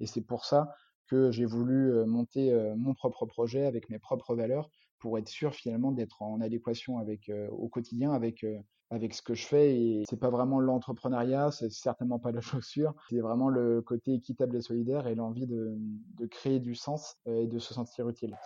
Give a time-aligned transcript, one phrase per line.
[0.00, 0.74] Et c'est pour ça
[1.06, 5.92] que j'ai voulu monter mon propre projet avec mes propres valeurs pour être sûr finalement
[5.92, 8.44] d'être en adéquation avec au quotidien avec
[8.90, 12.94] avec ce que je fais et c'est pas vraiment l'entrepreneuriat, c'est certainement pas la chaussure,
[13.10, 15.76] c'est vraiment le côté équitable et solidaire et l'envie de,
[16.16, 18.36] de créer du sens et de se sentir utile.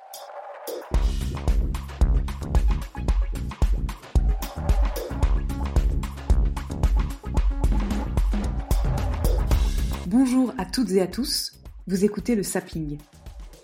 [10.11, 11.53] Bonjour à toutes et à tous,
[11.87, 12.97] vous écoutez le Sapping.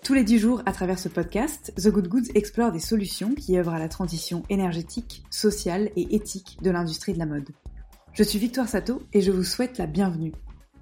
[0.03, 3.57] Tous les dix jours, à travers ce podcast, The Good Goods explore des solutions qui
[3.57, 7.49] œuvrent à la transition énergétique, sociale et éthique de l'industrie de la mode.
[8.13, 10.33] Je suis Victoire Sato et je vous souhaite la bienvenue.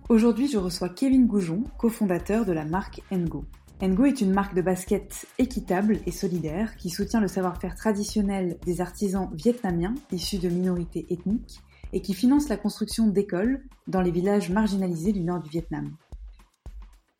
[0.08, 3.44] Aujourd'hui, je reçois Kevin Goujon, cofondateur de la marque Ngo.
[3.80, 8.80] Ngo est une marque de basket équitable et solidaire qui soutient le savoir-faire traditionnel des
[8.80, 11.62] artisans vietnamiens issus de minorités ethniques
[11.92, 15.96] et qui finance la construction d'écoles dans les villages marginalisés du nord du Vietnam.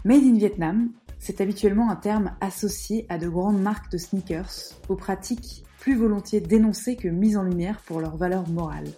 [0.04, 4.96] Made in Vietnam, c'est habituellement un terme associé à de grandes marques de sneakers, aux
[4.96, 8.88] pratiques plus volontiers dénoncées que mises en lumière pour leur valeur morale.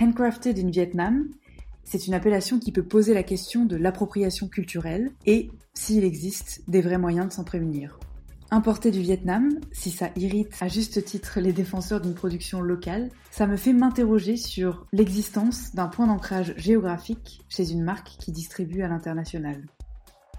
[0.00, 1.28] Handcrafted in Vietnam,
[1.84, 6.80] c'est une appellation qui peut poser la question de l'appropriation culturelle et, s'il existe, des
[6.80, 7.98] vrais moyens de s'en prémunir.
[8.50, 13.46] Importé du Vietnam, si ça irrite à juste titre les défenseurs d'une production locale, ça
[13.46, 18.88] me fait m'interroger sur l'existence d'un point d'ancrage géographique chez une marque qui distribue à
[18.88, 19.64] l'international.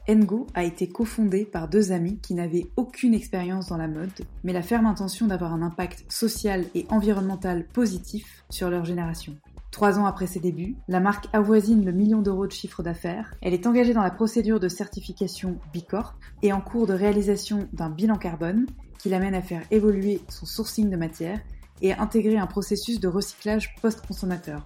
[0.07, 4.11] Ngo a été cofondé par deux amis qui n'avaient aucune expérience dans la mode,
[4.43, 9.35] mais la ferme intention d'avoir un impact social et environnemental positif sur leur génération.
[9.75, 13.35] Trois ans après ses débuts, la marque avoisine le million d'euros de chiffre d'affaires.
[13.41, 17.67] Elle est engagée dans la procédure de certification B Corp et en cours de réalisation
[17.73, 21.41] d'un bilan carbone qui l'amène à faire évoluer son sourcing de matière
[21.81, 24.65] et à intégrer un processus de recyclage post-consommateur.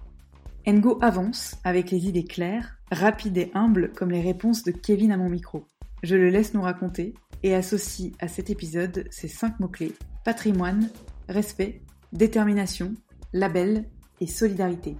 [0.64, 5.16] Ngo avance avec les idées claires, rapides et humbles comme les réponses de Kevin à
[5.16, 5.64] mon micro.
[6.04, 10.88] Je le laisse nous raconter et associe à cet épisode ces cinq mots-clés patrimoine,
[11.28, 11.82] respect,
[12.12, 12.94] détermination,
[13.32, 13.86] label
[14.20, 14.96] et solidarité.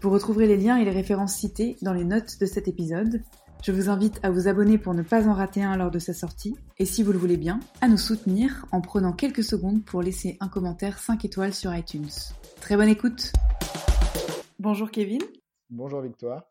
[0.00, 3.22] Vous retrouverez les liens et les références citées dans les notes de cet épisode.
[3.64, 6.14] Je vous invite à vous abonner pour ne pas en rater un lors de sa
[6.14, 10.00] sortie, et si vous le voulez bien, à nous soutenir en prenant quelques secondes pour
[10.00, 12.06] laisser un commentaire 5 étoiles sur iTunes.
[12.60, 13.32] Très bonne écoute
[14.60, 15.20] Bonjour Kevin,
[15.70, 16.44] Bonjour Victoire.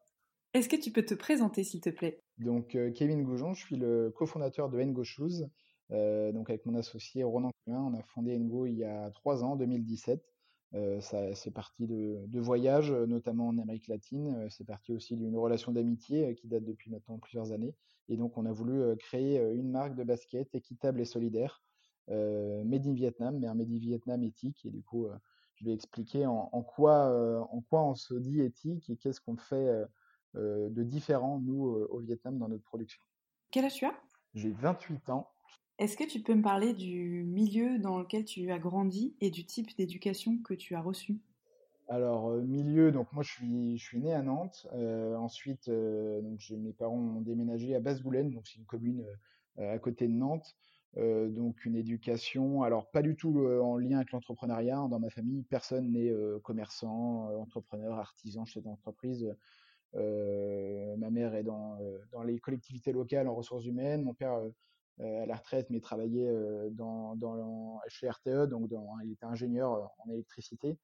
[0.53, 2.21] est-ce que tu peux te présenter s'il te plaît?
[2.39, 5.45] Donc euh, Kevin Goujon, je suis le cofondateur de Ngo Shoes.
[5.91, 9.43] Euh, donc avec mon associé Ronan Cluin, on a fondé Ngo il y a trois
[9.43, 10.21] ans, 2017.
[10.73, 14.47] Euh, ça, c'est parti de, de voyages, notamment en Amérique latine.
[14.49, 17.73] C'est parti aussi d'une relation d'amitié qui date depuis maintenant plusieurs années.
[18.09, 21.61] Et donc, on a voulu créer une marque de basket équitable et solidaire,
[22.09, 24.65] euh, made in Vietnam, mais un made in Vietnam éthique.
[24.65, 25.17] Et du coup, euh,
[25.55, 29.19] je vais expliquer en, en quoi, euh, en quoi on se dit éthique et qu'est-ce
[29.19, 29.85] qu'on fait
[30.35, 33.01] de différent, nous, au Vietnam, dans notre production.
[33.49, 33.95] Quel âge tu as?
[34.35, 35.31] J'ai 28 ans.
[35.79, 39.45] Est-ce que tu peux me parler du milieu dans lequel tu as grandi et du
[39.45, 41.19] type d'éducation que tu as reçu?
[41.87, 43.31] Alors, euh, milieu, donc moi je
[43.77, 44.67] suis, né à Nantes.
[44.73, 49.05] Euh, ensuite, euh, donc mes parents ont déménagé à Basse-Goulaine, donc c'est une commune
[49.57, 50.55] à côté de Nantes.
[50.95, 54.87] Donc une éducation, alors pas du tout en lien avec l'entrepreneuriat.
[54.89, 56.11] Dans ma famille, personne n'est
[56.43, 59.31] commerçant, entrepreneur, artisan, chef d'entreprise.
[59.93, 61.77] Ma mère est dans,
[62.11, 64.03] dans les collectivités locales en ressources humaines.
[64.03, 64.39] Mon père
[64.99, 69.73] à la retraite, mais travaillait euh, dans, dans, chez RTE, donc dans, il était ingénieur
[69.73, 70.77] euh, en électricité.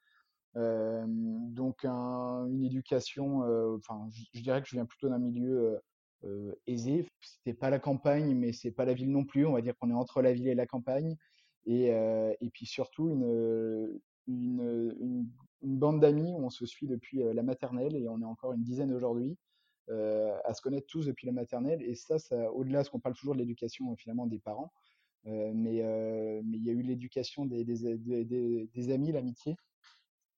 [0.56, 3.78] Euh, donc un- une éducation, euh,
[4.34, 5.80] je, dirais que je viens plutôt d'un milieu euh,
[6.26, 7.08] euh, aisé.
[7.22, 9.46] C'était pas la campagne, mais c'est pas la ville non plus.
[9.46, 11.18] On va dire qu'on est entre la ville et la campagne.
[11.66, 13.10] Et, euh, puis surtout
[14.28, 15.28] une,
[15.62, 18.64] bande d'amis où on se suit depuis euh, la maternelle et on est encore une
[18.64, 19.53] dizaine aujourd'hui euh,
[19.90, 21.82] à se connaître tous depuis la maternelle.
[21.82, 24.72] Et ça, ça au-delà, parce qu'on parle toujours de l'éducation euh, finalement des parents,
[25.28, 29.12] euh, mais euh, mais il y a eu l'éducation des, des, des, des, des amis,
[29.12, 29.56] l'amitié.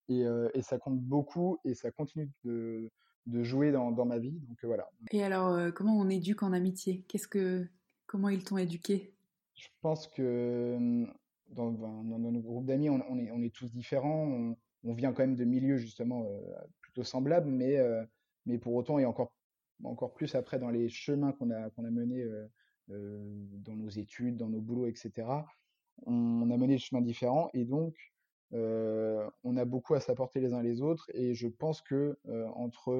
[0.07, 2.91] Et, euh, et ça compte beaucoup et ça continue de,
[3.25, 4.39] de jouer dans, dans ma vie.
[4.47, 4.87] Donc euh, voilà.
[5.11, 7.03] Et alors, euh, comment on éduque en amitié?
[7.07, 7.67] Qu'est-ce que,
[8.05, 9.15] comment ils t'ont éduqué?
[9.55, 11.13] Je pense que hum,
[11.49, 14.27] dans, dans, dans nos groupes d'amis, on, on, est, on est tous différents.
[14.27, 18.05] On, on vient quand même de milieux justement euh, plutôt semblables, mais, euh,
[18.45, 19.33] mais pour autant, et encore
[19.83, 22.25] encore plus après dans les chemins qu'on a, qu'on a menés
[22.87, 25.45] dans nos études, dans nos boulots, etc.,
[26.05, 27.95] on, a mené des chemins différents et donc
[28.51, 32.17] on a beaucoup à s'apporter les uns les autres et je pense que
[32.55, 32.93] entre,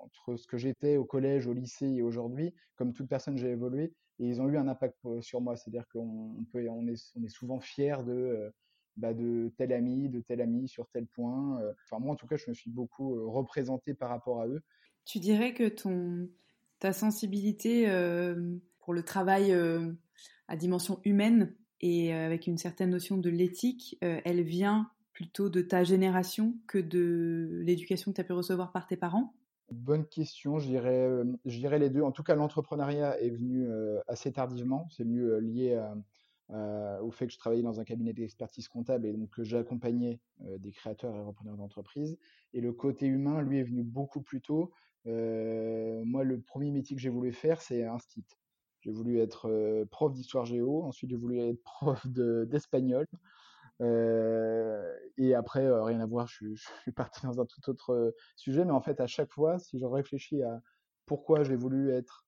[0.00, 3.94] entre ce que j'étais au collège, au lycée et aujourd'hui, comme toute personne, j'ai évolué
[4.18, 5.56] et ils ont eu un impact sur moi.
[5.56, 8.52] C'est-à-dire qu'on peut, on est, on est souvent fier de,
[8.96, 11.60] bah, de tel ami, de tel ami sur tel point.
[11.84, 14.62] Enfin moi en tout cas, je me suis beaucoup représenté par rapport à eux.
[15.08, 16.28] Tu dirais que ton
[16.80, 17.86] ta sensibilité
[18.78, 19.56] pour le travail
[20.48, 25.82] à dimension humaine et avec une certaine notion de l'éthique, elle vient plutôt de ta
[25.82, 29.32] génération que de l'éducation que tu as pu recevoir par tes parents?
[29.72, 32.02] Bonne question, je dirais, les deux.
[32.02, 33.66] En tout cas, l'entrepreneuriat est venu
[34.08, 34.88] assez tardivement.
[34.90, 35.82] C'est venu lié
[36.50, 40.70] au fait que je travaillais dans un cabinet d'expertise comptable et donc que j'accompagnais des
[40.70, 42.18] créateurs et repreneurs d'entreprise.
[42.52, 44.70] Et le côté humain, lui, est venu beaucoup plus tôt.
[45.04, 48.24] Moi, le premier métier que j'ai voulu faire, c'est un stit.
[48.80, 53.06] J'ai voulu être prof d'histoire géo, ensuite j'ai voulu être prof d'espagnol.
[53.80, 58.64] et après, rien à voir, je, suis parti dans un tout autre sujet.
[58.64, 60.60] Mais en fait, à chaque fois, si je réfléchis à
[61.06, 62.26] pourquoi j'ai voulu être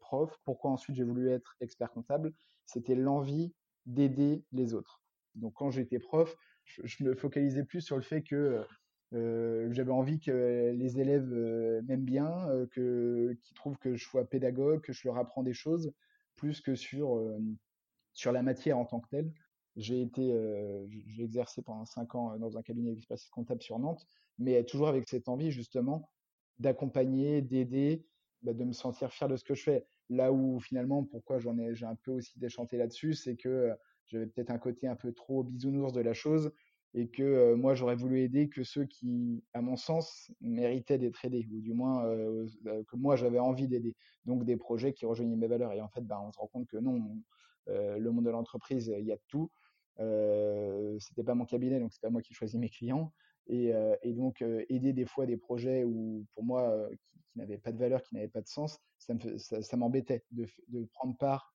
[0.00, 2.32] prof, pourquoi ensuite j'ai voulu être expert comptable,
[2.66, 3.52] c'était l'envie
[3.86, 5.02] d'aider les autres.
[5.34, 6.34] Donc quand j'étais prof,
[6.64, 8.64] je, me focalisais plus sur le fait que
[9.14, 14.04] euh, j'avais envie que les élèves euh, m'aiment bien, euh, que, qu'ils trouvent que je
[14.04, 15.92] sois pédagogue, que je leur apprends des choses,
[16.36, 17.24] plus que sur,
[18.12, 19.32] sur la matière en tant que telle.
[19.76, 20.34] J'ai été,
[21.06, 24.04] j'ai exercé pendant cinq ans dans un cabinet d'expertise comptable sur Nantes,
[24.38, 26.10] mais toujours avec cette envie justement
[26.58, 28.04] d'accompagner, d'aider,
[28.42, 29.86] bah, de me sentir fier de ce que je fais.
[30.10, 33.70] Là où finalement, pourquoi j'en ai, j'ai un peu aussi déchanté là-dessus, c'est que
[34.06, 36.52] j'avais peut-être un côté un peu trop bisounours de la chose
[36.94, 41.46] et que moi j'aurais voulu aider que ceux qui, à mon sens, méritaient d'être aidés,
[41.52, 42.04] ou du moins
[42.64, 43.96] que moi j'avais envie d'aider.
[44.24, 45.72] Donc des projets qui rejoignaient mes valeurs.
[45.72, 47.20] Et en fait, bah, on se rend compte que non,
[47.66, 49.50] le monde de l'entreprise, il y a de tout.
[51.00, 53.12] C'était pas mon cabinet, donc c'est pas moi qui choisis mes clients.
[53.48, 57.78] Et, et donc aider des fois des projets où pour moi qui, n'avaient pas de
[57.78, 61.52] valeur, qui n'avaient pas de sens, ça, me, ça, ça m'embêtait de, de, prendre part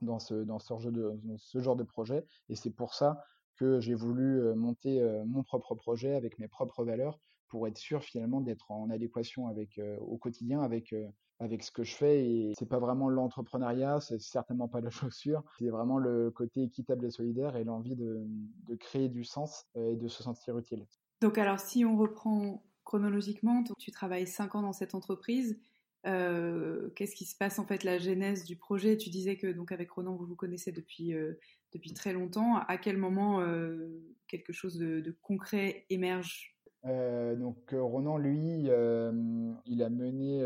[0.00, 2.24] dans ce, dans ce genre de projet.
[2.48, 3.20] Et c'est pour ça
[3.60, 8.40] que j'ai voulu monter mon propre projet avec mes propres valeurs pour être sûr finalement
[8.40, 10.94] d'être en adéquation avec au quotidien avec
[11.40, 15.42] avec ce que je fais et c'est pas vraiment l'entrepreneuriat, c'est certainement pas la chaussure,
[15.58, 18.26] c'est vraiment le côté équitable et solidaire et l'envie de,
[18.68, 20.86] de créer du sens et de se sentir utile.
[21.20, 25.58] Donc alors si on reprend chronologiquement, tu travailles cinq ans dans cette entreprise.
[26.06, 28.96] Euh, qu'est-ce qui se passe en fait la genèse du projet?
[28.96, 31.38] Tu disais que donc avec Ronan vous vous connaissez depuis euh,
[31.72, 32.56] depuis très longtemps.
[32.56, 33.88] À quel moment euh,
[34.26, 36.56] quelque chose de, concret émerge?
[36.82, 40.38] Donc Ronan lui, il a mené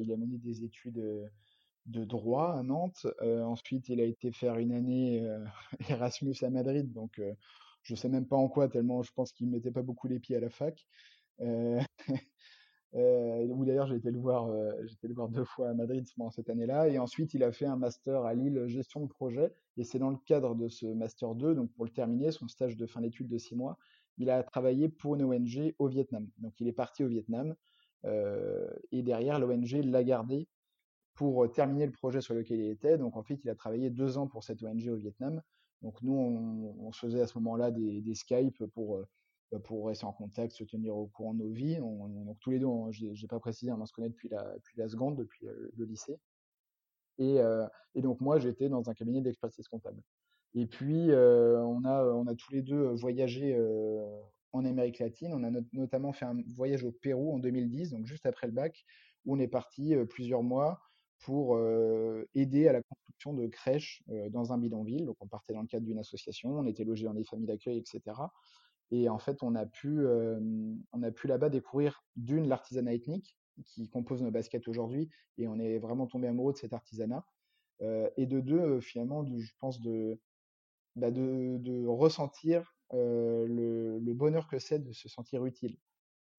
[0.00, 1.30] il a mené des études
[1.86, 3.06] de droit à Nantes.
[3.20, 5.22] ensuite, il a été faire une année
[5.90, 6.90] Erasmus à Madrid.
[6.92, 7.20] Donc
[7.82, 10.36] je sais même pas en quoi tellement je pense qu'il mettait pas beaucoup les pieds
[10.36, 10.86] à la fac.
[12.94, 16.50] Euh, où d'ailleurs j'ai été le voir, euh, le deux fois à Madrid pendant cette
[16.50, 16.88] année-là.
[16.88, 19.54] Et ensuite, il a fait un master à Lille, gestion de projet.
[19.78, 22.76] Et c'est dans le cadre de ce master 2, donc pour le terminer, son stage
[22.76, 23.78] de fin d'études de six mois,
[24.18, 26.28] il a travaillé pour une ONG au Vietnam.
[26.38, 27.54] Donc il est parti au Vietnam.
[28.04, 30.48] Euh, et derrière, l'ONG l'a gardé
[31.14, 32.98] pour terminer le projet sur lequel il était.
[32.98, 35.40] Donc en fait, il a travaillé deux ans pour cette ONG au Vietnam.
[35.80, 39.02] Donc nous, on, se faisait à ce moment-là des, Skype pour
[39.58, 41.78] pour rester en contact, se tenir au courant de nos vies.
[41.80, 45.46] On, donc tous les deux, j'ai pas précisé, on se connaît depuis la, seconde, depuis
[45.46, 46.18] euh, le lycée.
[47.18, 50.02] Et, euh, et donc moi, j'étais dans un cabinet d'expertise comptable.
[50.54, 53.58] Et puis euh, on a on a tous les deux voyagé
[54.52, 55.32] en Amérique latine.
[55.32, 58.84] On a notamment fait un voyage au Pérou en 2010, donc juste après le bac,
[59.24, 60.80] où on est parti plusieurs mois
[61.20, 61.58] pour
[62.34, 65.06] aider à la construction de crèches dans un bidonville.
[65.06, 67.78] Donc on partait dans le cadre d'une association, on était logé dans des familles d'accueil,
[67.78, 68.14] etc.
[68.92, 70.06] Et en fait, on a pu,
[70.92, 75.08] on a pu là-bas découvrir d'une l'artisanat ethnique qui compose nos baskets aujourd'hui,
[75.38, 77.24] et on est vraiment tombé amoureux de cet artisanat.
[77.80, 80.20] et de deux, finalement, je pense de,
[80.94, 85.78] bah de, ressentir le, le, bonheur que c'est de se sentir utile.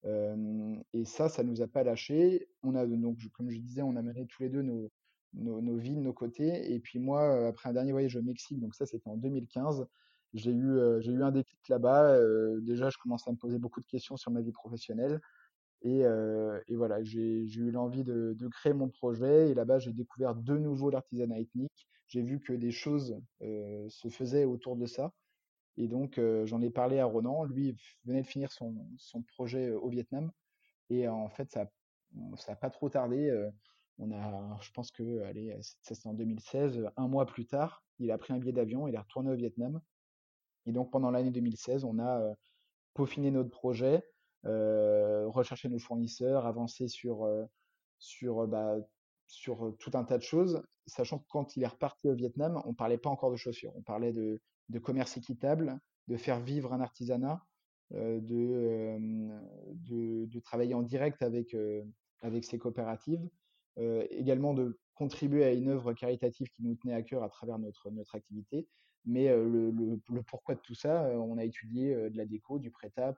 [0.04, 2.48] et ça, ça nous a pas lâché.
[2.62, 4.92] On a donc, comme je disais, on a mené tous les deux nos,
[5.32, 6.72] nos, nos vies de nos côtés.
[6.72, 9.86] Et puis moi, après un dernier voyage au Mexique, donc ça c'était en 2015,
[10.34, 12.18] j'ai eu, eu un déclic là-bas.
[12.60, 15.20] déjà, je commençais à me poser beaucoup de questions sur ma vie professionnelle.
[15.82, 19.50] Et, et voilà, j'ai eu l'envie de, de, créer mon projet.
[19.50, 21.88] Et là-bas, j'ai découvert de nouveau l'artisanat ethnique.
[22.08, 25.12] J'ai vu que des choses se faisaient autour de ça.
[25.76, 27.44] Et donc, j'en ai parlé à Ronan.
[27.44, 30.30] Lui venait de finir son, son projet au Vietnam.
[30.90, 31.70] Et en fait, ça,
[32.48, 33.30] n'a pas trop tardé.
[33.98, 38.18] on a, je pense que, allez, ça en 2016, un mois plus tard, il a
[38.18, 39.80] pris un billet d'avion, il est retourné au Vietnam.
[40.66, 42.34] Et donc pendant l'année 2016, on a
[42.94, 44.02] peaufiné notre projet,
[44.44, 47.28] recherché nos fournisseurs, avancé sur,
[47.98, 48.76] sur, bah,
[49.78, 52.98] tout un tas de choses, sachant que quand il est reparti au Vietnam, on parlait
[52.98, 55.78] pas encore de chaussures, on parlait de, de commerce équitable,
[56.08, 57.42] de faire vivre un artisanat,
[57.90, 58.98] de,
[59.74, 61.56] de, de, travailler en direct avec,
[62.22, 63.28] avec ces coopératives,
[64.10, 67.90] également de contribuer à une œuvre caritative qui nous tenait à cœur à travers notre,
[67.90, 68.66] notre activité.
[69.06, 73.14] Mais le, pourquoi de tout ça, on a étudié de la déco, du prêt-à,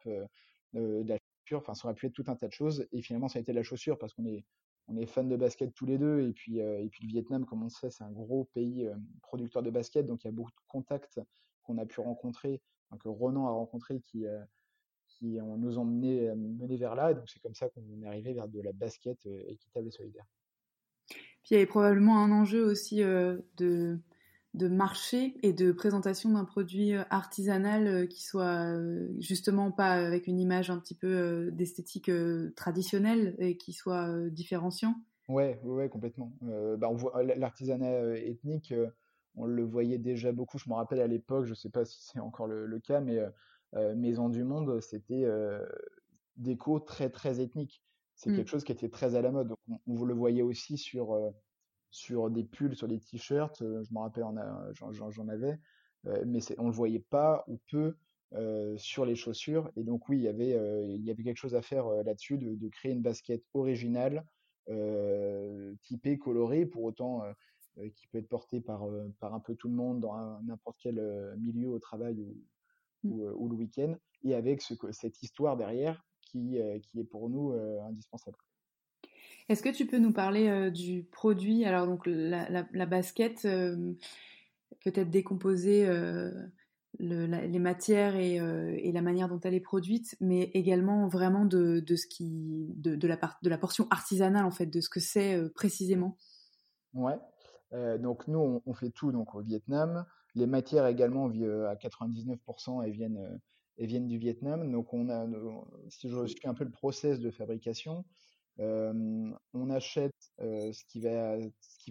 [0.75, 2.87] de la chaussure, enfin ça aurait pu être tout un tas de choses.
[2.93, 4.45] Et finalement, ça a été la chaussure parce qu'on est,
[4.89, 6.29] on est fans de basket tous les deux.
[6.29, 8.89] Et puis, et puis le Vietnam, comme on le sait, c'est un gros pays
[9.23, 10.07] producteur de basket.
[10.07, 11.21] Donc il y a beaucoup de contacts
[11.63, 12.61] qu'on a pu rencontrer,
[13.01, 14.25] que Ronan a rencontré qui,
[15.07, 17.15] qui nous ont mené, mené vers là.
[17.15, 20.27] Donc c'est comme ça qu'on est arrivé vers de la basket équitable et solidaire.
[21.09, 24.01] Puis il y avait probablement un enjeu aussi de
[24.57, 29.93] de marché et de présentation d'un produit euh, artisanal euh, qui soit euh, justement pas
[29.93, 32.11] avec une image un petit peu d'esthétique
[32.57, 34.95] traditionnelle et qui soit différenciant
[35.29, 36.33] Ouais, ouais, complètement.
[36.41, 38.73] bah on voit l'artisanat ethnique,
[39.35, 40.57] on le voyait déjà beaucoup.
[40.57, 43.19] Je me rappelle à l'époque, je sais pas si c'est encore le, cas, mais
[43.97, 45.27] Maison du Monde, c'était
[46.37, 47.83] déco très très ethnique.
[48.15, 48.37] C'est mmh.
[48.37, 49.53] quelque chose qui était très à la mode.
[49.69, 51.19] on, on le voyait aussi sur
[51.97, 53.63] sur des pulls, sur des t-shirts.
[53.63, 54.25] Euh, je me rappelle,
[54.75, 55.59] j'en avais,
[56.07, 57.97] euh, mais on le voyait pas ou peu
[58.35, 59.71] euh, sur les chaussures.
[59.77, 60.51] Et donc oui, il y avait,
[60.95, 64.25] il y avait quelque chose à faire là-dessus, de, créer une basket originale,
[65.83, 67.23] typée, colorée, pour autant
[67.95, 68.87] qui peut être portée par,
[69.21, 71.01] par un peu tout le monde dans n'importe quel
[71.39, 72.37] milieu au travail ou,
[73.05, 73.49] mmh.
[73.49, 77.53] le week-end, et avec ce, cette histoire derrière qui, qui est pour nous
[77.87, 78.39] indispensable.
[79.49, 81.65] Est-ce que tu peux nous parler euh, du produit?
[81.65, 83.93] Alors, donc, la, basket, euh,
[84.85, 86.33] peut-être décomposer euh,
[86.99, 88.41] les matières et,
[88.93, 93.49] la manière dont elle est produite, mais également vraiment de, ce qui, de, la de
[93.49, 96.17] la portion artisanale, en fait, de ce que c'est précisément?
[96.95, 97.19] Ouais.
[97.99, 100.07] donc, nous, on, fait tout donc, au Vietnam.
[100.35, 103.41] Les matières également, à 99%, elles viennent,
[103.79, 104.73] elles viennent du Vietnam.
[104.73, 105.25] Donc, on a,
[105.91, 108.05] si je suis un peu le process de fabrication,
[108.59, 111.39] on achète ce, qui va,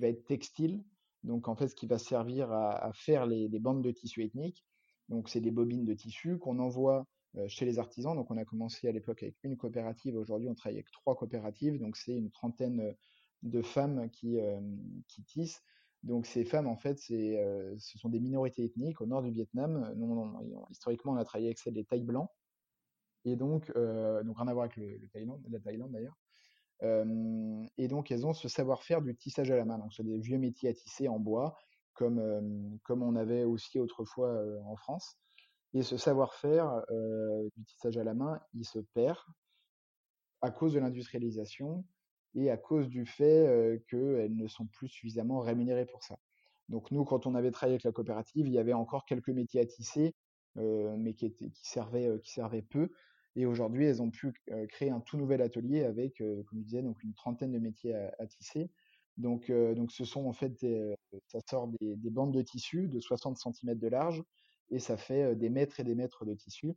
[0.07, 0.83] être textile,
[1.23, 4.65] donc en fait ce qui va servir à, faire les, bandes de tissu ethnique.
[5.09, 7.05] Donc c'est des bobines de tissu qu'on envoie
[7.47, 8.15] chez les artisans.
[8.15, 11.79] Donc on a commencé à l'époque avec une coopérative, aujourd'hui on travaille avec trois coopératives,
[11.79, 12.95] donc c'est une trentaine
[13.43, 14.39] de femmes qui,
[15.27, 15.61] tissent.
[16.03, 19.93] Donc ces femmes, en fait, ce sont des minorités ethniques au nord du Vietnam.
[19.95, 22.29] Nous, historiquement, on a travaillé avec celles des Thaïs blancs.
[23.23, 26.15] Et donc, rien à voir avec la Thaïlande d'ailleurs
[26.81, 29.77] et donc, elles ont ce savoir-faire du tissage à la main.
[29.77, 31.57] Donc, c'est des vieux métiers à tisser en bois,
[31.93, 35.17] comme, comme on avait aussi autrefois en France.
[35.73, 36.83] Et ce savoir-faire
[37.55, 39.17] du tissage à la main, il se perd
[40.41, 41.85] à cause de l'industrialisation
[42.35, 46.17] et à cause du fait qu'elles ne sont plus suffisamment rémunérées pour ça.
[46.69, 49.61] Donc nous, quand on avait travaillé avec la coopérative, il y avait encore quelques métiers
[49.61, 50.15] à tisser,
[50.55, 52.89] mais qui, étaient, qui, servaient, qui servaient peu.
[53.35, 54.33] Et aujourd'hui, elles ont pu
[54.69, 58.27] créer un tout nouvel atelier avec, comme je disais, donc une trentaine de métiers à,
[58.27, 58.69] tisser.
[59.17, 60.65] Donc, donc, ce sont en fait,
[61.27, 64.23] ça sort des, bandes de tissu de 60 cm de large
[64.69, 66.73] et ça fait des mètres et des mètres de tissu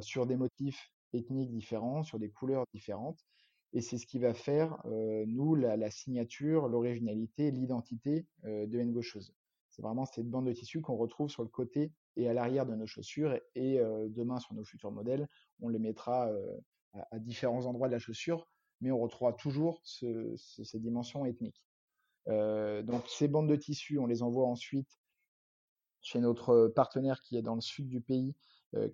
[0.00, 3.24] sur des motifs ethniques différents, sur des couleurs différentes.
[3.72, 9.32] Et c'est ce qui va faire, nous, la, signature, l'originalité, l'identité de Ngo Chose.
[9.70, 12.74] C'est vraiment cette bande de tissu qu'on retrouve sur le côté et à l'arrière de
[12.74, 13.38] nos chaussures.
[13.54, 15.28] Et demain, sur nos futurs modèles,
[15.60, 16.30] on les mettra
[16.92, 18.46] à, différents endroits de la chaussure,
[18.80, 21.62] mais on retrouvera toujours ces dimensions ethniques.
[22.26, 24.98] donc ces bandes de tissu, on les envoie ensuite
[26.02, 28.34] chez notre partenaire qui est dans le sud du pays,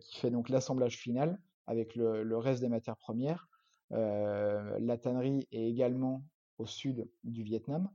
[0.00, 3.49] qui fait donc l'assemblage final avec le, reste des matières premières.
[3.90, 6.25] la tannerie est également
[6.58, 7.88] au sud du Vietnam.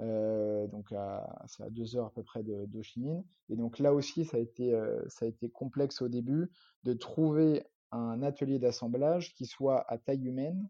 [0.00, 0.92] Euh, donc
[1.46, 2.66] c'est à deux heures à peu près de.
[3.48, 6.50] Et donc là aussi, ça a été, euh, ça a été complexe au début
[6.82, 10.68] de trouver un atelier d'assemblage qui soit à taille humaine,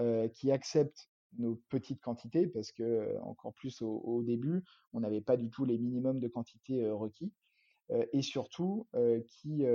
[0.00, 4.64] euh, qui accepte nos petites quantités, parce que encore plus au, début,
[4.94, 7.34] on n'avait pas du tout les minimums de quantité requis,
[8.12, 8.86] et surtout
[9.26, 9.66] qui,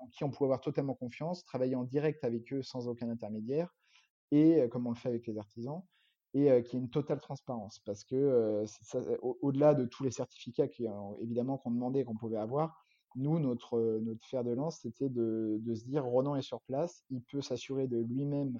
[0.00, 3.72] en qui on pouvait avoir totalement confiance, travailler en direct avec eux sans aucun intermédiaire,
[4.32, 5.84] et comme on le fait avec les artisans,
[6.34, 8.64] et qui est une totale transparence parce que
[9.20, 10.66] au-delà de tous les certificats
[11.20, 12.84] évidemment qu'on demandait qu'on pouvait avoir
[13.16, 17.04] nous notre notre fer de lance c'était de, de, se dire Ronan est sur place
[17.10, 18.58] il peut s'assurer de lui-même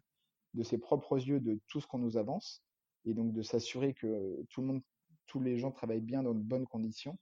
[0.54, 2.62] de ses propres yeux de tout ce qu'on nous avance
[3.04, 4.82] et donc de s'assurer que tout le monde,
[5.26, 7.18] tous les gens travaillent bien dans de bonnes conditions.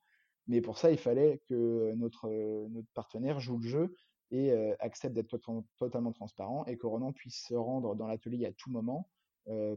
[0.47, 2.29] Mais pour ça, il fallait que notre,
[2.69, 3.97] notre partenaire joue le jeu
[4.31, 5.39] et accepte d'être
[5.77, 9.09] totalement transparent et que Ronan puisse se rendre dans l'atelier à tout moment,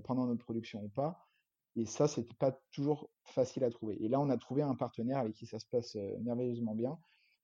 [0.03, 1.27] pendant notre production ou pas.
[1.75, 3.97] Et ça, c'était pas toujours facile à trouver.
[4.03, 6.99] Et là, on a trouvé un partenaire avec qui ça se passe merveilleusement bien,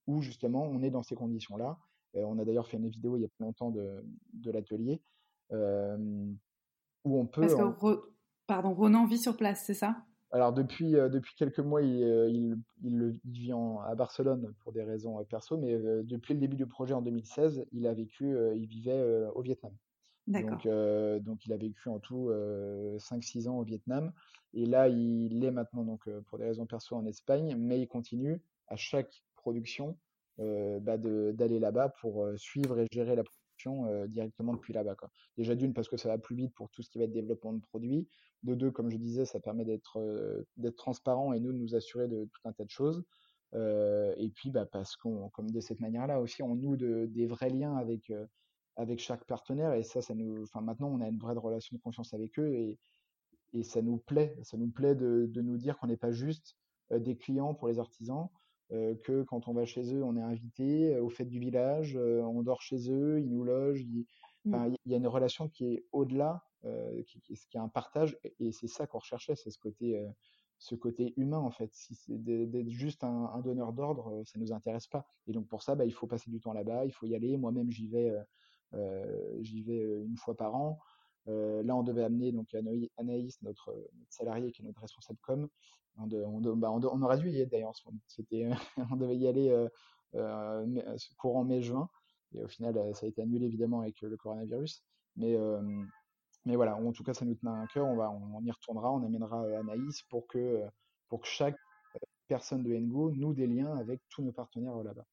[0.06, 1.80] où justement, on est dans ces conditions-là.
[2.14, 5.02] on a d'ailleurs fait une vidéo il y a pas longtemps de, de l'atelier,
[5.52, 5.58] où
[7.06, 7.42] on peut.
[7.42, 8.12] Parce que,
[8.46, 10.04] pardon, Ronan vit sur place, c'est ça?
[10.32, 14.84] Alors depuis, euh, depuis quelques mois, il, euh, il, il, vit à Barcelone pour des
[14.84, 18.68] raisons euh, perso, mais depuis le début du projet en 2016, il a vécu, il
[18.68, 19.74] vivait au Vietnam.
[20.30, 24.14] Donc, donc il a vécu en tout 5-6 ans au Vietnam.
[24.54, 28.42] Et là, il est maintenant donc pour des raisons perso en Espagne, mais il continue
[28.68, 29.98] à chaque production
[30.38, 34.96] bah d'aller là-bas pour suivre et gérer la production directement depuis là-bas.
[35.38, 37.54] Déjà d'une parce que ça va plus vite pour tout ce qui va être développement
[37.54, 38.08] de produits.
[38.44, 42.08] De deux, comme je disais, ça permet d'être euh, transparent et nous de nous assurer
[42.08, 43.04] de tout un tas de choses.
[43.54, 47.26] Euh, et puis, bah, parce qu'on, comme de cette manière-là aussi, on noue de, des
[47.26, 48.26] vrais liens avec euh,
[48.80, 49.74] avec chaque partenaire.
[49.74, 52.54] Et ça, ça nous, enfin, maintenant, on a une vraie relation de confiance avec eux
[52.54, 52.80] et
[53.52, 54.36] et ça nous plaît.
[54.44, 56.56] Ça nous plaît de, de nous dire qu'on n'est pas juste
[56.92, 58.30] des clients pour les artisans,
[58.70, 62.62] que quand on va chez eux, on est invité aux fêtes du village, on dort
[62.62, 63.88] chez eux, ils nous logent.
[64.46, 64.76] Mmh.
[64.86, 68.18] il y a une relation qui est au-delà euh, qui, qui, qui, est un partage,
[68.40, 70.10] et, c'est ça qu'on recherchait, c'est ce côté, euh,
[70.58, 71.74] ce côté humain en fait.
[71.74, 75.06] Si c'est d'être juste un, un donneur d'ordre, euh, ça nous intéresse pas.
[75.28, 77.38] Et donc pour ça, bah, il faut passer du temps là-bas, il faut y aller.
[77.38, 78.14] Moi-même, j'y vais,
[79.42, 80.80] j'y vais une fois par an.
[81.28, 82.54] là, on devait amener donc
[82.98, 83.76] Anaïs, notre,
[84.10, 85.48] salarié, qui est notre responsable com.
[85.98, 86.08] On,
[86.56, 87.74] bah, aurait dû y être d'ailleurs.
[88.08, 88.50] C'était,
[88.92, 89.68] on devait y aller
[91.18, 91.90] courant mai-juin.
[92.34, 94.84] Et au final, ça a été annulé évidemment avec le coronavirus.
[96.46, 97.86] Mais voilà, en tout cas, ça nous tenait à cœur.
[97.86, 98.12] On, va,
[98.44, 100.70] y retournera, on amènera euh, Anaïs pour que, euh,
[101.08, 101.58] pour que chaque
[101.96, 105.06] euh, personne de Ngo noue des liens avec tous nos partenaires là-bas.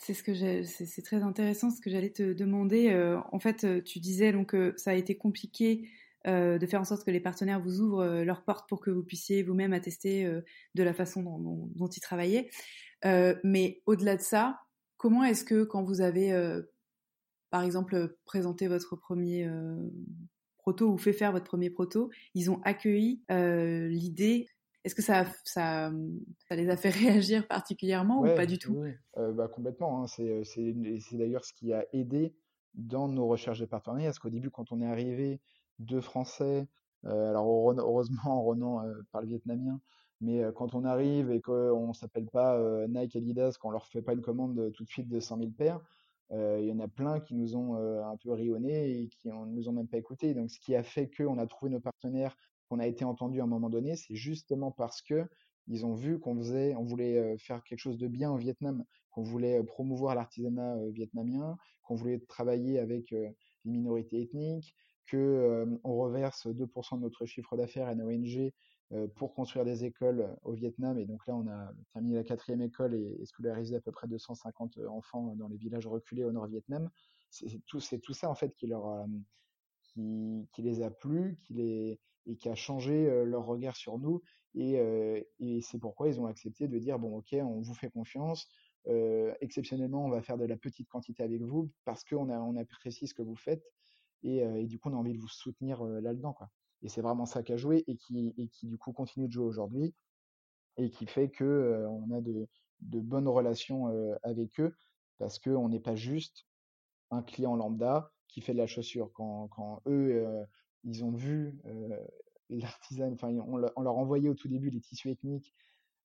[0.00, 2.94] C'est ce que c'est très intéressant ce que j'allais te demander.
[3.32, 5.90] en fait, tu disais donc que ça a été compliqué
[6.24, 9.42] de faire en sorte que les partenaires vous ouvrent leurs portes pour que vous puissiez
[9.42, 10.24] vous-même attester
[10.76, 12.48] de la façon dont, dont ils travaillaient.
[13.42, 14.60] mais au-delà de ça,
[14.98, 16.32] comment est-ce que quand vous avez,
[17.50, 19.50] par exemple, présenté votre premier
[20.68, 24.48] proto ou fait faire votre premier proto, ils ont accueilli euh, l'idée.
[24.84, 25.90] Est-ce que ça, ça,
[26.48, 28.74] ça, les a fait réagir particulièrement ou pas du tout?
[28.74, 30.02] Oui, euh, bah, complètement.
[30.02, 30.06] Hein.
[30.20, 32.34] Euh, c'est d'ailleurs ce qui a aidé
[32.74, 34.08] dans nos recherches de partenariat.
[34.08, 35.40] Parce qu'au début, quand on est arrivé,
[35.78, 36.68] deux Français,
[37.04, 39.80] alors heureusement, Ronan parle vietnamien,
[40.20, 44.14] mais quand on arrive et qu'on ne s'appelle pas Nike Adidas, qu'on leur fait pas
[44.14, 45.80] une commande tout de suite de 100 000 paires,
[46.32, 49.68] il y en a plein qui nous ont un peu rionné et qui ne nous
[49.68, 50.34] ont même pas écoutés.
[50.34, 52.36] Donc, ce qui a fait qu'on a trouvé nos partenaires,
[52.68, 55.26] qu'on a été entendu à un moment donné, c'est justement parce que
[55.68, 59.22] ils ont vu qu'on faisait, on voulait faire quelque chose de bien au Vietnam, qu'on
[59.22, 63.34] voulait promouvoir l'artisanat vietnamien, qu'on voulait travailler avec les
[63.70, 64.74] minorités ethniques,
[65.06, 68.52] que on reverse 2% de notre chiffre d'affaires à une ONG
[69.16, 70.98] pour construire des écoles au Vietnam.
[70.98, 74.78] Et donc là, on a terminé la quatrième école et, scolarisé à peu près 250
[74.78, 76.88] euh, enfants dans les villages reculés au Nord-Vietnam.
[77.30, 79.06] C'est tout, tout, ça en fait qui leur
[79.82, 84.22] qui, qui, les a plu, qui les et qui a changé leur regard sur nous.
[84.54, 88.48] Et, c'est pourquoi ils ont accepté de dire bon, ok, on vous fait confiance.
[89.40, 93.14] Exceptionnellement, on va faire de la petite quantité avec vous parce qu'on on apprécie ce
[93.14, 93.64] que vous faites
[94.22, 96.50] et, du coup on a envie de vous soutenir là-dedans quoi.
[96.82, 99.32] Et c'est vraiment ça qui a joué et qui, et qui du coup continue de
[99.32, 99.94] jouer aujourd'hui
[100.76, 102.48] et qui fait que on a de,
[102.80, 103.88] bonnes relations
[104.22, 104.74] avec eux
[105.18, 106.46] parce qu'on n'est pas juste
[107.10, 109.10] un client lambda qui fait de la chaussure.
[109.12, 110.24] Quand, quand eux,
[110.84, 111.58] ils ont vu
[112.50, 115.54] l'artisan, enfin, on, leur envoyait au tout début les tissus ethniques.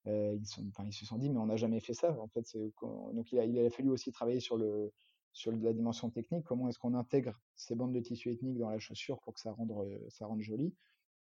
[0.06, 2.12] ils, se sont dit, mais on n'a jamais fait ça.
[2.12, 7.76] Donc il a, fallu aussi travailler sur la dimension technique, comment est-ce qu'on intègre ces
[7.76, 10.74] bandes de tissu ethnique dans la chaussure pour que ça rende, joli.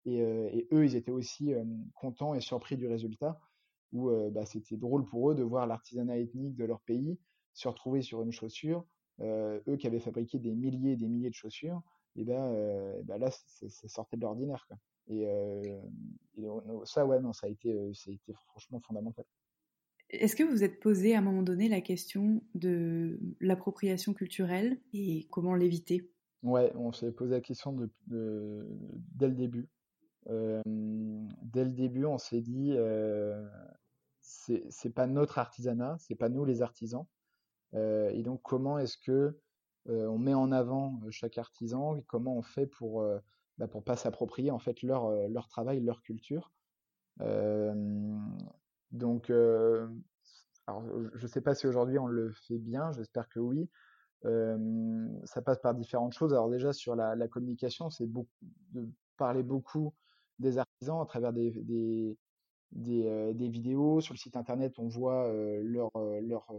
[0.05, 0.21] Et,
[0.73, 1.55] eux, ils étaient aussi
[1.95, 3.41] contents et surpris du résultat,
[3.93, 7.19] où bah, c'était drôle pour eux de voir l'artisanat ethnique de leur pays
[7.55, 8.85] se retrouver sur une chaussure.
[9.21, 11.83] eux qui avaient fabriqué des milliers et des milliers de chaussures,
[12.17, 14.67] et ben, là, ça sortait de l'ordinaire.
[15.09, 16.49] Et, et,
[16.85, 19.25] ça, ouais, non, ça a été, ça a été franchement fondamental.
[20.11, 24.81] Est-ce que vous vous êtes posé à un moment donné la question de l'appropriation culturelle
[24.93, 26.11] et comment l'éviter?
[26.43, 29.69] Ouais, on s'est posé la question de, dès le début.
[30.29, 33.45] Euh, dès le début, on s'est dit, euh,
[34.21, 37.07] c'est pas notre artisanat, c'est pas nous les artisans.
[37.75, 39.41] Euh, et donc, comment est-ce que
[39.89, 43.19] on met en avant chaque artisan comment on fait pour ne
[43.59, 46.53] bah, pour pas s'approprier en fait leur leur travail, leur culture.
[48.93, 49.31] donc
[50.69, 50.83] alors,
[51.15, 53.69] je ne sais pas si aujourd'hui on le fait bien, j'espère que oui.
[54.23, 56.33] ça passe par différentes choses.
[56.33, 59.95] Alors déjà sur la, communication, c'est de parler beaucoup
[60.39, 62.17] des artisans à travers des,
[62.73, 64.01] des, vidéos.
[64.01, 66.53] Sur le site internet, on voit leur, leur,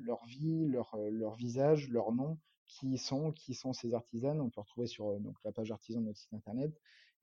[0.00, 3.32] leur vie, leur, leur visage, leur nom, qui sont,
[3.72, 4.40] ces artisans.
[4.40, 6.72] On peut retrouver sur donc, la page artisan de notre site internet.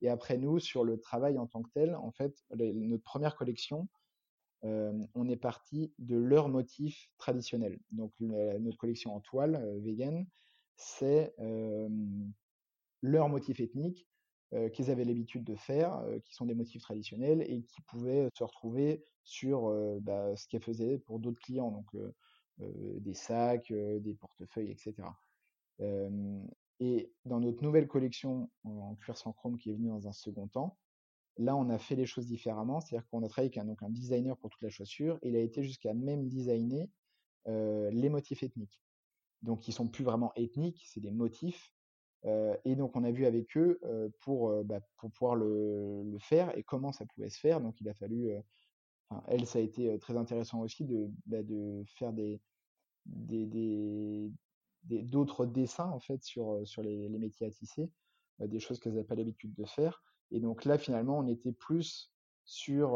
[0.02, 3.88] Et après nous, sur le travail en tant que tel, en fait, notre première collection,
[4.64, 7.80] on est parti de leurs motifs traditionnels.
[7.92, 10.28] Donc notre collection en toile vegan,
[10.76, 11.36] c'est
[13.02, 14.08] leurs motifs ethniques
[14.74, 19.04] qu'ils avaient l'habitude de faire, qui sont des motifs traditionnels et qui pouvaient se retrouver
[19.24, 21.96] sur bah, ce qu'elles faisaient pour d'autres clients, donc
[22.58, 25.08] des sacs, des portefeuilles, etc.
[25.82, 30.48] et dans notre nouvelle collection en cuir sans chrome qui est venue dans un second
[30.48, 30.78] temps,
[31.38, 34.50] Là, on a fait les choses différemment, c'est-à-dire qu'on a travaillé avec un, designer pour
[34.50, 36.88] toute la chaussure, et il a été jusqu'à même designer
[37.46, 38.82] les motifs ethniques.
[39.42, 41.74] Donc, ils sont plus vraiment ethniques, c'est des motifs.
[42.26, 43.80] et donc, on a vu avec eux
[44.20, 47.62] pour, bah, pour pouvoir le, faire et comment ça pouvait se faire.
[47.62, 48.30] Donc, il a fallu,
[49.28, 51.38] elle, ça a été très intéressant aussi de, bah,
[51.98, 52.40] faire des,
[54.84, 57.90] d'autres dessins en fait sur, sur les, métiers à tisser,
[58.40, 60.04] des choses qu'elles n'avaient pas l'habitude de faire.
[60.32, 62.12] Et donc là, finalement, on était plus
[62.44, 62.94] sur,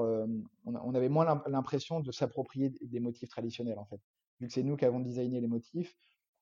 [0.65, 4.01] on, avait moins l'impression de s'approprier des motifs traditionnels en fait.
[4.39, 5.95] Vu que c'est nous qui avons designé les motifs,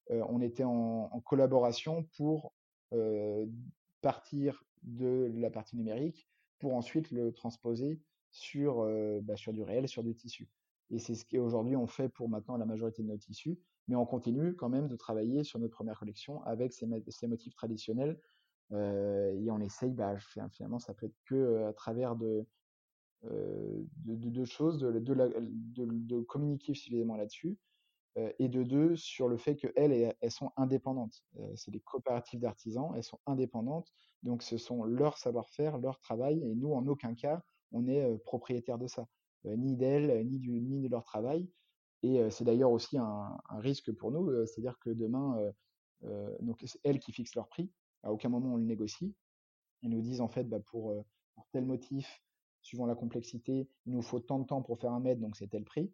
[0.10, 2.54] on était en, collaboration pour
[4.02, 6.30] partir de la partie numérique
[6.60, 8.02] pour ensuite le transposer
[8.32, 8.88] sur,
[9.22, 10.50] bah, sur du réel, sur du tissu.
[10.90, 14.06] Et c'est ce qu'aujourd'hui on fait pour maintenant la majorité de nos tissus, mais on
[14.06, 18.20] continue quand même de travailler sur notre première collection avec ces, motifs traditionnels
[18.72, 20.16] et on essaye, bah,
[20.52, 22.46] finalement, ça peut être que à travers de,
[23.24, 27.58] de, choses, de, communiquer suffisamment là-dessus,
[28.38, 31.24] et de deux, sur le fait qu'elles, elles sont indépendantes.
[31.56, 33.92] c'est des coopératives d'artisans, elles sont indépendantes,
[34.22, 38.78] donc ce sont leur savoir-faire, leur travail, et nous, en aucun cas, on est propriétaire
[38.78, 39.08] de ça,
[39.46, 41.50] ni d'elles, ni, ni de leur travail.
[42.04, 45.40] Et c'est d'ailleurs aussi un, risque pour nous, c'est-à-dire que demain,
[46.42, 47.72] donc c'est elles qui fixent leur prix,
[48.04, 49.16] à aucun moment on le négocie.
[49.82, 50.94] Ils nous disent en fait, bah, pour,
[51.54, 52.22] tel motif,
[52.62, 55.48] suivant la complexité, il nous faut tant de temps pour faire un mètre, donc c'est
[55.48, 55.92] tel prix.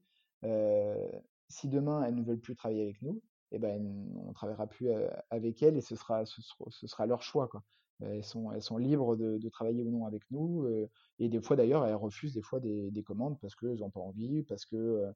[1.48, 3.80] si demain elles ne veulent plus travailler avec nous, eh ben,
[4.16, 4.90] on ne travaillera plus
[5.30, 7.48] avec elles et ce sera, ce sera, leur choix.
[7.48, 7.64] Quoi.
[8.02, 10.68] Elles, sont, elles sont libres de, travailler ou non avec nous.
[11.20, 14.44] et des fois d'ailleurs, elles refusent des fois des, commandes parce qu'elles n'ont pas envie,
[14.44, 15.14] parce que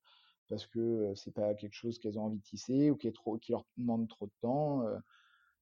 [0.49, 3.37] parce que c'est pas quelque chose qu'elles ont envie de tisser ou qui, est trop,
[3.37, 4.83] qui leur demande trop de temps.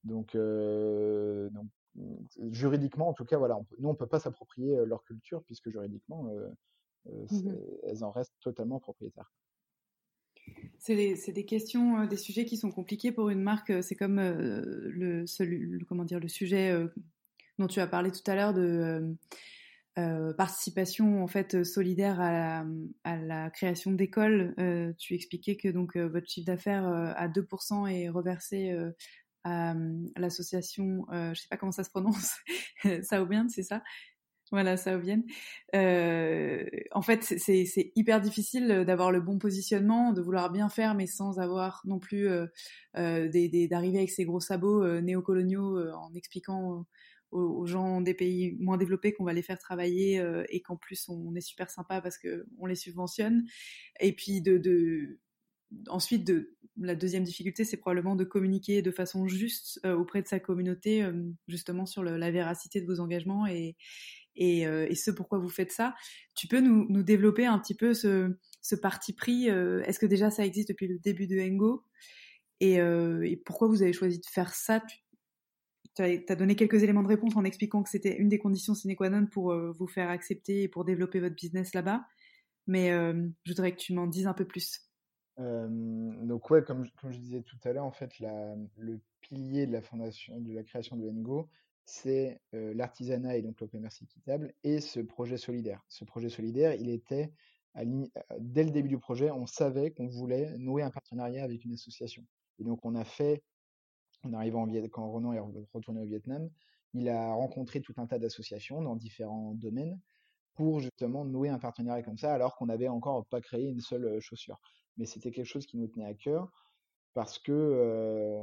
[0.04, 1.68] Donc, donc
[2.50, 6.24] juridiquement, en tout cas, voilà, nous, on ne peut pas s'approprier leur culture puisque juridiquement,
[7.04, 7.52] mmh
[7.84, 9.32] elles en restent totalement propriétaires.
[10.78, 13.72] C'est des, des, questions, des sujets qui sont compliqués pour une marque.
[13.82, 16.76] C'est comme le, comment dire, le sujet
[17.58, 19.16] dont tu as parlé tout à l'heure de
[20.36, 22.64] participation en fait solidaire à
[23.16, 24.54] la, création d'écoles.
[24.98, 28.74] tu expliquais que donc votre chiffre d'affaires à 2% est reversé
[29.44, 29.74] à
[30.16, 32.36] l'association, je sais pas comment ça se prononce,
[33.02, 33.82] Saobian, c'est ça?
[34.52, 35.22] Voilà, Saobian.
[35.74, 41.06] Euh, en fait, c'est hyper difficile d'avoir le bon positionnement, de vouloir bien faire, mais
[41.06, 42.46] sans avoir non plus euh,
[42.94, 46.84] d'arriver avec ses gros sabots néocoloniaux en expliquant
[47.32, 51.34] aux, gens des pays moins développés qu'on va les faire travailler et qu'en plus on
[51.34, 53.44] est super sympa parce qu'on les subventionne.
[54.00, 55.18] Et puis de, de
[55.88, 60.26] ensuite, de, la deuxième difficulté, c'est probablement de communiquer de façon juste euh, auprès de
[60.26, 61.12] sa communauté, euh,
[61.46, 63.76] justement sur la véracité de vos engagements et,
[64.36, 65.94] et, euh, et, ce pourquoi vous faites ça.
[66.34, 70.30] Tu peux nous, nous développer un petit peu ce, ce parti pris Est-ce que déjà
[70.30, 71.84] ça existe depuis le début de Engo?
[72.60, 72.78] Et,
[73.44, 74.82] pourquoi vous avez choisi de faire ça?
[76.00, 79.10] As, donné quelques éléments de réponse en expliquant que c'était une des conditions sine qua
[79.10, 82.04] non pour vous faire accepter et pour développer votre business là-bas.
[82.66, 84.88] Mais je voudrais que tu m'en dises un peu plus
[85.38, 90.38] donc ouais, comme, je disais tout à l'heure, en fait, le pilier de la fondation,
[90.40, 91.48] de la création de Ngo,
[91.84, 95.82] c'est l'artisanat et donc le commerce équitable et ce projet solidaire.
[95.88, 97.32] Ce projet solidaire, il était
[98.38, 102.24] dès le début du projet, on savait qu'on voulait nouer un partenariat avec une association.
[102.58, 103.42] Et donc on a fait,
[104.24, 105.40] en arrivant en Viet, quand Renan est
[105.72, 106.48] retourné au Vietnam,
[106.94, 109.98] il a rencontré tout un tas d'associations dans différents domaines
[110.54, 114.20] pour justement nouer un partenariat comme ça, alors qu'on n'avait encore pas créé une seule
[114.20, 114.60] chaussure.
[114.98, 116.50] Mais c'était quelque chose qui nous tenait à cœur
[117.14, 118.42] parce que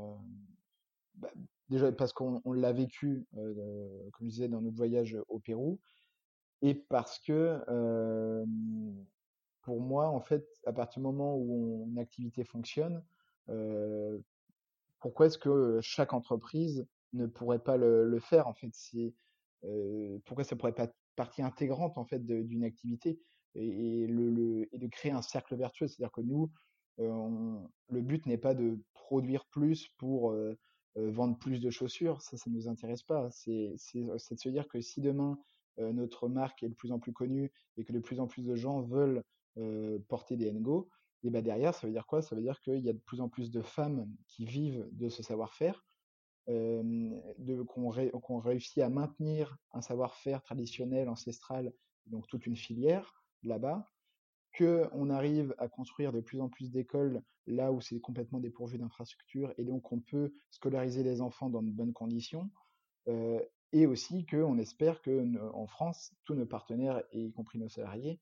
[1.15, 1.29] bah,
[1.69, 5.79] déjà parce qu'on l'a vécu, comme je disais, dans notre voyage au Pérou,
[6.61, 7.61] et parce que
[9.61, 13.03] pour moi, en fait, à partir du moment où une activité fonctionne,
[14.99, 18.69] pourquoi est-ce que chaque entreprise ne pourrait pas le, faire en fait?
[18.73, 19.13] C'est
[20.25, 23.19] pourquoi ça pourrait pas être partie intégrante en fait d'une activité
[23.55, 25.87] et, de créer un cercle vertueux?
[25.87, 26.51] C'est-à-dire que nous
[26.97, 30.35] le but n'est pas de produire plus pour
[30.95, 32.21] vendre plus de chaussures.
[32.21, 33.29] Ça ça nous intéresse pas.
[33.31, 35.37] C'est de se dire que si demain
[35.77, 38.55] notre marque est de plus en plus connue et que de plus en plus de
[38.55, 39.23] gens veulent
[40.07, 40.89] porter des Ngo
[41.23, 42.21] et ben derrière, ça veut dire quoi?
[42.21, 45.09] Ça veut dire qu'il y a de plus en plus de femmes qui vivent de
[45.09, 45.85] ce savoir-faire,
[46.45, 51.73] qu'on réussit à maintenir un savoir-faire traditionnel, ancestral,
[52.07, 53.85] donc toute une filière là-bas,
[54.57, 59.53] qu'on arrive à construire de plus en plus d'écoles là où c'est complètement dépourvu d'infrastructures,
[59.57, 62.49] et donc on peut scolariser les enfants dans de bonnes conditions,
[63.71, 68.19] et aussi qu'on espère que en France, tous nos partenaires, y compris nos salariés,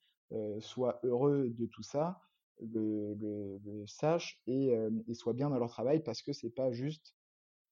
[0.60, 2.20] soient heureux de tout ça,
[2.60, 4.74] le, le, sachent et,
[5.08, 7.16] et, soient bien dans leur travail parce que c'est pas juste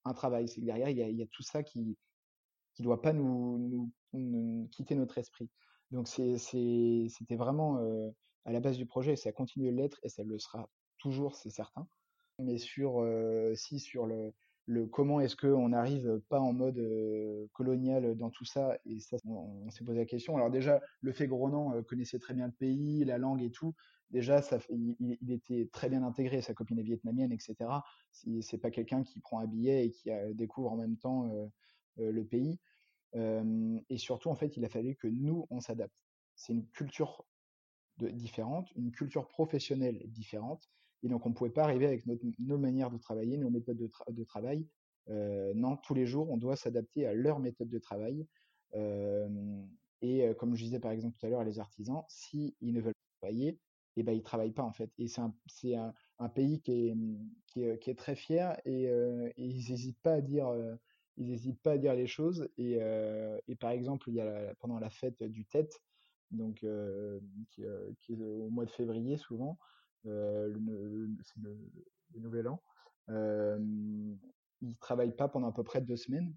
[0.05, 1.97] un travail, c'est que derrière il y a, tout ça qui
[2.73, 3.91] qui doit pas nous,
[4.71, 5.49] quitter notre esprit.
[5.91, 7.79] Donc c'était vraiment
[8.45, 11.35] à la base du projet et ça continue de l'être et ça le sera toujours,
[11.35, 11.87] c'est certain.
[12.39, 13.05] Mais sur
[13.55, 14.33] si sur le
[14.67, 16.81] le comment est-ce qu'on n'arrive pas en mode
[17.53, 20.35] colonial dans tout ça et ça on, s'est posé la question.
[20.35, 23.75] Alors déjà le fait que Ronan connaissait très bien le pays la langue et tout
[24.09, 27.55] déjà il, était très bien intégré sa copine est vietnamienne etc
[28.41, 31.29] c'est pas quelqu'un qui prend un billet et qui découvre en même temps
[31.97, 32.59] le pays.
[33.13, 35.95] Et surtout en fait il a fallu que nous on s'adapte.
[36.35, 37.23] C'est une culture
[37.97, 40.69] différente une culture professionnelle différente
[41.03, 42.05] et donc, on ne pouvait pas arriver avec
[42.39, 44.67] nos manières de travailler, nos méthodes de, travail.
[45.09, 48.25] Euh, non, tous les jours, on doit s'adapter à leur méthode de travail.
[50.01, 53.27] Et comme je disais par exemple tout à l'heure les artisans, s'ils ne veulent pas
[53.27, 53.59] travailler,
[53.95, 54.91] eh ben, ils ne travaillent pas en fait.
[54.97, 55.21] Et c'est
[55.75, 56.95] un, pays qui est,
[57.47, 58.89] qui est, très fier et,
[59.37, 62.49] ils n'hésitent pas à dire les choses.
[62.57, 62.79] Et,
[63.59, 65.81] par exemple, il y a pendant la fête du Tête,
[66.31, 66.65] donc
[67.51, 69.57] qui, est au mois de février souvent,
[70.05, 72.61] euh, le, nouvel an.
[74.61, 76.33] Il travaille pas pendant à peu près deux semaines.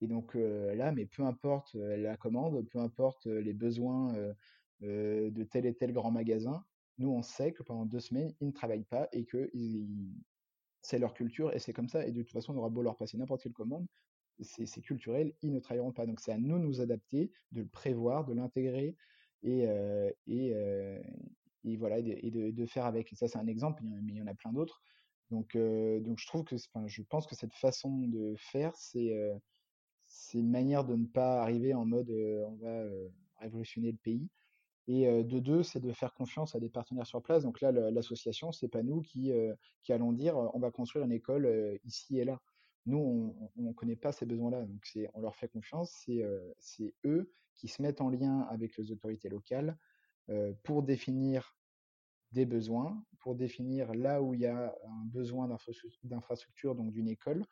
[0.00, 4.12] Et donc là, mais peu importe la commande, peu importe les besoins
[4.80, 6.64] de tel et tel grand magasin,
[6.98, 9.50] nous on sait que pendant deux semaines, ils ne travaillent pas et que
[10.80, 12.06] c'est leur culture et c'est comme ça.
[12.06, 13.86] Et de toute façon, on aura beau leur passer n'importe quelle commande,
[14.40, 16.06] c'est culturel, ils ne travailleront pas.
[16.06, 18.96] Donc c'est à nous de nous adapter, de le prévoir, de l'intégrer
[19.42, 19.66] et,
[21.64, 23.10] et voilà et de, faire avec.
[23.14, 24.82] Ça c'est un exemple, mais il y en a plein d'autres.
[25.30, 29.34] Donc euh, donc je trouve que je pense que cette façon de faire c'est euh,
[30.34, 32.84] une manière de ne pas arriver en mode euh, on va
[33.40, 34.28] révolutionner le pays.
[34.88, 37.44] Et de deux, c'est de faire confiance à des partenaires sur place.
[37.44, 39.30] Donc là, l'association, c'est pas nous qui,
[39.84, 42.40] qui allons dire on va construire une école ici et là.
[42.86, 44.62] Nous, on ne connaît pas ces besoins-là.
[44.62, 46.04] Donc on leur fait confiance.
[46.58, 49.78] C'est eux qui se mettent en lien avec les autorités locales
[50.62, 51.56] pour définir
[52.32, 55.48] des besoins, pour définir là où il y a un besoin
[56.04, 57.44] d'infrastructure, donc d'une école,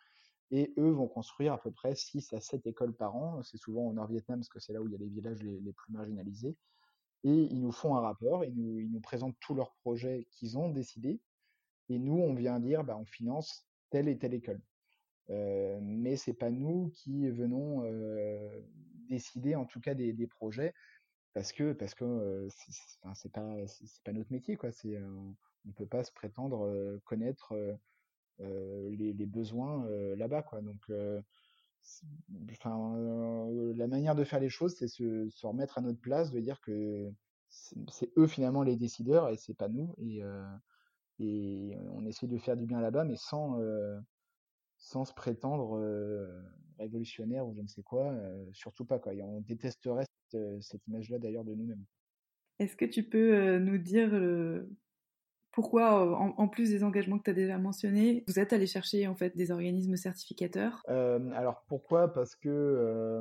[0.50, 3.42] et eux vont construire à peu près 6 à 7 écoles par an.
[3.42, 5.72] C'est souvent au Nord-Vietnam parce que c'est là où il y a les villages les,
[5.72, 6.56] plus marginalisés.
[7.22, 11.20] Et ils nous font un rapport, ils nous, présentent tous leurs projets qu'ils ont décidés.
[11.88, 14.60] Et nous, on vient dire, bah, on finance telle et telle école.
[15.28, 17.84] Euh, mais c'est pas nous qui venons
[19.08, 20.72] décider, en tout cas, des projets
[21.34, 22.48] parce que parce que
[23.14, 27.54] c'est pas c'est pas notre métier quoi c'est on peut pas se prétendre connaître
[28.38, 30.60] les, besoins là-bas quoi.
[30.60, 30.90] Donc
[32.52, 32.96] enfin
[33.76, 37.12] la manière de faire les choses c'est se, remettre à notre place de dire que
[37.48, 40.22] c'est eux finalement les décideurs et c'est pas nous et
[41.22, 43.60] et on essaie de faire du bien là-bas mais sans
[44.78, 45.78] sans se prétendre
[46.78, 48.14] révolutionnaire ou je ne sais quoi
[48.52, 49.12] surtout pas quoi.
[49.12, 50.06] On détesterait
[50.60, 51.84] cette image-là d'ailleurs de nous-mêmes.
[52.58, 54.10] Est-ce que tu peux euh, nous dire
[55.52, 59.06] pourquoi, euh, en, plus des engagements que tu as déjà mentionnés, vous êtes allé chercher
[59.06, 60.82] en fait des organismes certificateurs?
[60.88, 62.12] Alors pourquoi?
[62.12, 63.20] Parce que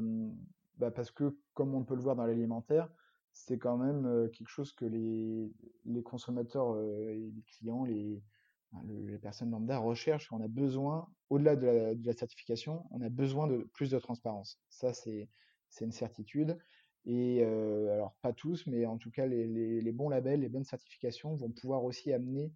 [0.78, 2.90] bah parce que comme on peut le voir dans l'alimentaire,
[3.34, 5.52] c'est quand même quelque chose que les,
[5.86, 8.22] les consommateurs et les clients, les,
[8.88, 10.32] les personnes lambda recherchent.
[10.32, 14.60] On a besoin, au-delà de la, certification, on a besoin de plus de transparence.
[14.70, 15.30] Ça, c'est
[15.82, 16.58] une certitude.
[17.12, 21.50] Et alors pas tous, mais en tout cas les, bons labels, les bonnes certifications vont
[21.50, 22.52] pouvoir aussi amener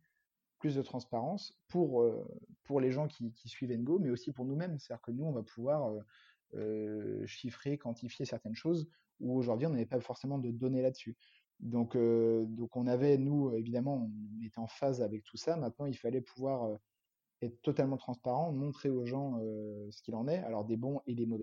[0.60, 2.06] plus de transparence pour,
[2.64, 4.78] pour les gens qui, qui suivent Engo, mais aussi pour nous-mêmes.
[4.78, 5.92] C'est-à-dire que nous, on va pouvoir
[7.26, 8.88] chiffrer, quantifier certaines choses
[9.20, 11.18] où aujourd'hui, on n'avait pas forcément de données là-dessus.
[11.60, 14.08] Donc, donc on avait, nous, évidemment,
[14.40, 15.58] on était en phase avec tout ça.
[15.58, 16.78] Maintenant, il fallait pouvoir
[17.42, 19.40] être totalement transparent, montrer aux gens
[19.90, 21.43] ce qu'il en est, alors des bons et des mauvais.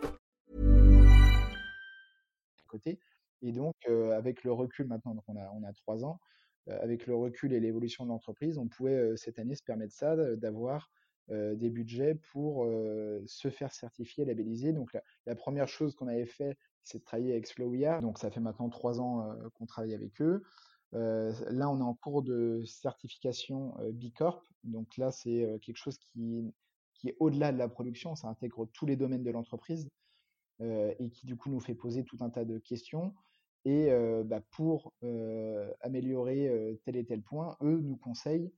[2.71, 2.99] côté.
[3.41, 6.19] Et donc, euh, avec le recul maintenant, donc on a, on a trois ans,
[6.69, 9.93] euh, avec le recul et l'évolution de l'entreprise, on pouvait euh, cette année se permettre
[9.93, 10.89] ça, d'avoir
[11.29, 12.67] des budgets pour
[13.25, 14.73] se faire certifier, labelliser.
[14.73, 18.01] Donc, la, première chose qu'on avait fait, c'est de travailler avec Flowia.
[18.01, 20.43] Donc, ça fait maintenant trois ans qu'on travaille avec eux.
[20.91, 24.45] là, on est en cours de certification B Corp.
[24.65, 26.53] Donc là, c'est quelque chose qui,
[26.95, 28.13] qui est au-delà de la production.
[28.15, 29.87] Ça intègre tous les domaines de l'entreprise.
[30.61, 33.13] Euh, et qui du coup nous fait poser tout un tas de questions.
[33.65, 38.51] Et euh, bah, pour euh, améliorer tel et tel point, eux nous conseillent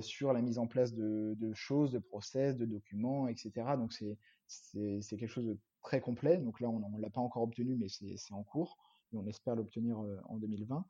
[0.00, 3.52] sur la mise en place de, choses, de process, de documents, etc.
[3.76, 6.38] Donc c'est quelque chose de très complet.
[6.38, 8.78] Donc là, on ne l'a pas encore obtenu, mais c'est en cours.
[9.12, 10.86] Et on espère l'obtenir en 2020.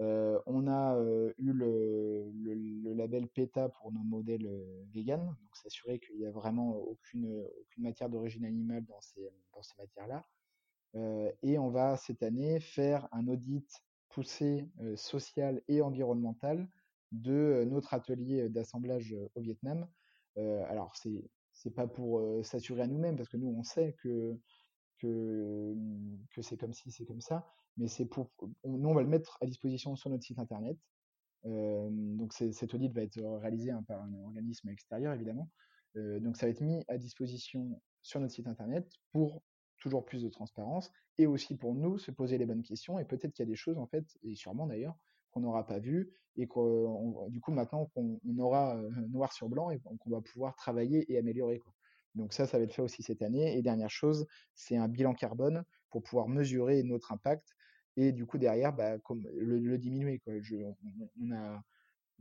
[0.00, 0.98] Euh, on a
[1.38, 4.48] eu le, label PETA pour nos modèles
[4.92, 9.30] vegan, donc s'assurer qu'il n'y a vraiment aucune, matière d'origine animale dans ces,
[9.78, 10.24] matières-là.
[11.42, 13.68] et on va cette année faire un audit
[14.08, 16.68] poussé social et environnemental
[17.12, 19.88] de notre atelier d'assemblage au Vietnam.
[20.36, 24.38] alors c'est c'est pas pour s'assurer à nous-mêmes parce que nous on sait que
[25.02, 25.74] que,
[26.30, 27.44] que c'est comme si c'est comme ça,
[27.76, 28.30] mais c'est pour,
[28.64, 30.76] nous on va le mettre à disposition sur notre site internet.
[31.44, 35.48] Euh, donc cet audit va être réalisé par un organisme extérieur évidemment.
[35.96, 39.42] Euh, donc ça va être mis à disposition sur notre site internet pour
[39.78, 43.32] toujours plus de transparence et aussi pour nous se poser les bonnes questions et peut-être
[43.32, 44.96] qu'il y a des choses en fait et sûrement d'ailleurs
[45.32, 49.70] qu'on n'aura pas vues et qu'on du coup maintenant qu'on aura euh, noir sur blanc
[49.70, 51.60] et qu'on va pouvoir travailler et améliorer.
[52.14, 53.56] Donc ça, ça va être fait aussi cette année.
[53.56, 57.54] Et dernière chose, c'est un bilan carbone pour pouvoir mesurer notre impact
[57.96, 60.34] et du coup derrière bah, comme le, diminuer quoi.
[61.20, 61.62] on, a,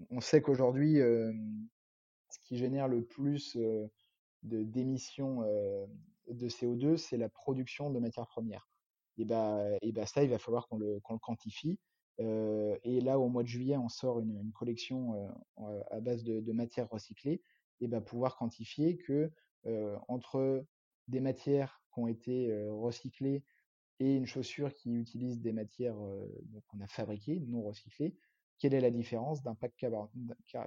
[0.09, 3.57] on sait qu'aujourd'hui ce qui génère le plus
[4.43, 8.69] d'émissions de CO2 c'est la production de matières premières
[9.17, 11.79] et bah et bah ça il va falloir qu'on le, qu'on le quantifie
[12.19, 15.29] et là au mois de juillet on sort une, collection
[15.89, 17.41] à base de, de, matières recyclées
[17.79, 19.31] et bah pouvoir quantifier que
[20.07, 20.65] entre
[21.07, 23.43] des matières qui ont été recyclées
[24.01, 25.95] et une chaussure qui utilise des matières
[26.67, 28.15] qu'on a fabriquées, non recyclées,
[28.57, 29.85] quelle est la différence d'impact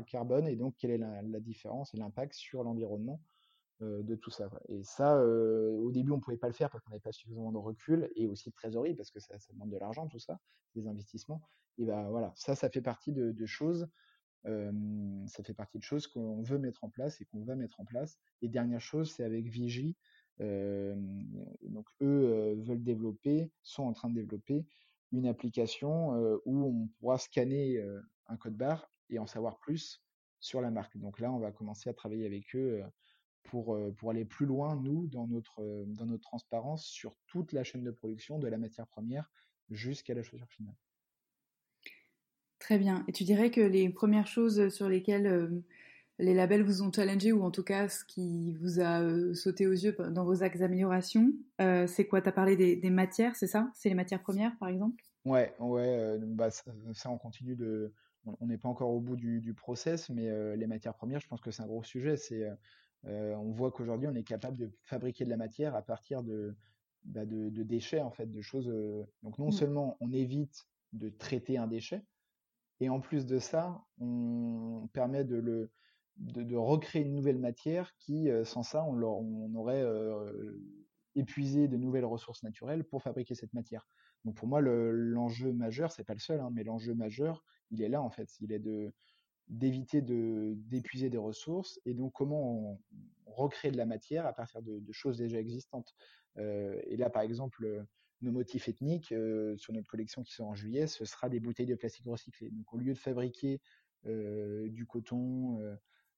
[0.07, 3.21] carbone et donc quelle est la, différence et l'impact sur l'environnement
[3.81, 4.49] de tout ça.
[4.69, 7.51] Et ça, au début, on ne pouvait pas le faire parce qu'on n'avait pas suffisamment
[7.51, 10.39] de recul et aussi de trésorerie parce que ça, demande de l'argent, tout ça,
[10.77, 11.43] des investissements.
[11.79, 13.89] Et ben voilà, ça, ça fait partie de, choses.
[14.45, 17.85] ça fait partie de choses qu'on veut mettre en place et qu'on va mettre en
[17.85, 18.17] place.
[18.43, 19.97] Et dernière chose, c'est avec Vigie,
[20.41, 24.67] donc eux veulent développer, sont en train de développer
[25.13, 26.11] une application
[26.45, 27.81] où on pourra scanner
[28.27, 30.03] un code barre et en savoir plus
[30.41, 30.97] sur la marque.
[30.97, 32.83] Donc là, on va commencer à travailler avec eux
[33.45, 37.85] pour, pour aller plus loin, nous, dans notre, dans notre transparence sur toute la chaîne
[37.85, 39.31] de production, de la matière première
[39.71, 40.75] jusqu'à la chaussure finale.
[42.59, 43.05] Très bien.
[43.09, 45.63] Et tu dirais que les premières choses sur lesquelles
[46.19, 49.67] les labels vous ont challengé ou en tout cas ce qui vous a euh, sauté
[49.67, 52.23] aux yeux dans vos axes d'amélioration, euh, c'est quoi?
[52.23, 53.71] Tu as parlé des, matières, c'est ça?
[53.75, 55.03] C'est les matières premières par exemple?
[55.25, 57.93] Ouais, ouais, euh, bah, ça, on continue de.
[58.41, 61.51] On n'est pas encore au bout du, process, mais les matières premières, je pense que
[61.51, 62.17] c'est un gros sujet.
[62.17, 62.49] C'est,
[63.03, 66.57] on voit qu'aujourd'hui, on est capable de fabriquer de la matière à partir de,
[67.05, 68.73] bah, de, déchets, en fait, de choses.
[69.23, 69.53] donc non mmh.
[69.53, 72.03] seulement on évite de traiter un déchet,
[72.81, 75.71] et en plus de ça, on permet de le,
[76.19, 80.53] de, recréer une nouvelle matière qui, euh, sans ça, on, aurait euh,
[81.15, 83.87] épuisé de nouvelles ressources naturelles pour fabriquer cette matière.
[84.25, 87.89] Donc pour moi, l'enjeu majeur, c'est pas le seul, hein, mais l'enjeu majeur, il est
[87.89, 88.31] là en fait.
[88.41, 88.63] Il est
[89.49, 92.81] d'éviter de d'épuiser des ressources et donc comment on,
[93.27, 95.95] recrée de la matière à partir de, choses déjà existantes.
[96.39, 97.85] Euh, et là, par exemple,
[98.23, 99.13] nos motifs ethniques
[99.57, 102.51] sur notre collection qui sort en juillet, ce sera des bouteilles de plastique recyclées.
[102.51, 103.61] Donc au lieu de fabriquer
[104.05, 105.59] du coton,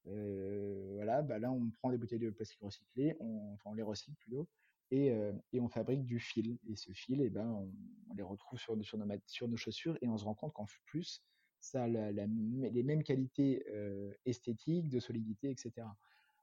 [0.07, 4.49] voilà, bah là on prend des bouteilles de plastique recyclées, on, les recycle plutôt,
[4.91, 5.13] et,
[5.53, 6.59] et, on fabrique du fil.
[6.69, 9.99] Et ce fil, et eh ben, on, les retrouve sur, sur, nos, sur nos chaussures
[10.01, 11.23] et on se rend compte qu'en plus,
[11.61, 13.65] ça a les mêmes qualités
[14.25, 15.87] esthétiques, de solidité, etc.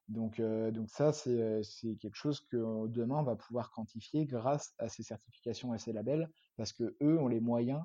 [0.10, 5.04] Donc, donc ça, c'est quelque chose que demain, on va pouvoir quantifier grâce à ces
[5.04, 7.82] certifications et ces labels, parce que eux ont les moyens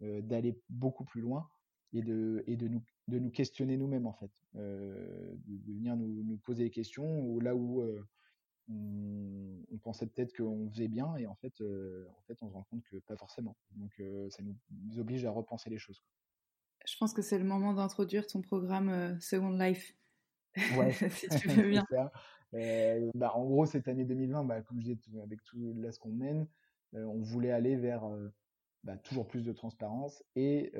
[0.00, 1.48] d'aller beaucoup plus loin
[1.92, 4.30] et de, et de, nous, de nous questionner nous-mêmes, en fait.
[4.54, 7.82] de, venir nous, nous, poser des questions, ou là où
[8.68, 12.64] on, on, pensait peut-être qu'on faisait bien, et en fait, en fait, on se rend
[12.70, 13.56] compte que pas forcément.
[13.76, 14.00] Donc
[14.30, 16.02] ça nous, nous, oblige à repenser les choses.
[16.86, 19.94] Je pense que c'est le moment d'introduire ton programme Second Life.
[20.76, 21.86] Ouais, si tu veux bien.
[22.54, 25.98] Euh, bah, en gros, cette année 2020, bah, comme je disais, avec tout là, ce
[25.98, 26.46] qu'on mène,
[26.94, 28.32] euh, on voulait aller vers euh,
[28.84, 30.72] bah, toujours plus de transparence et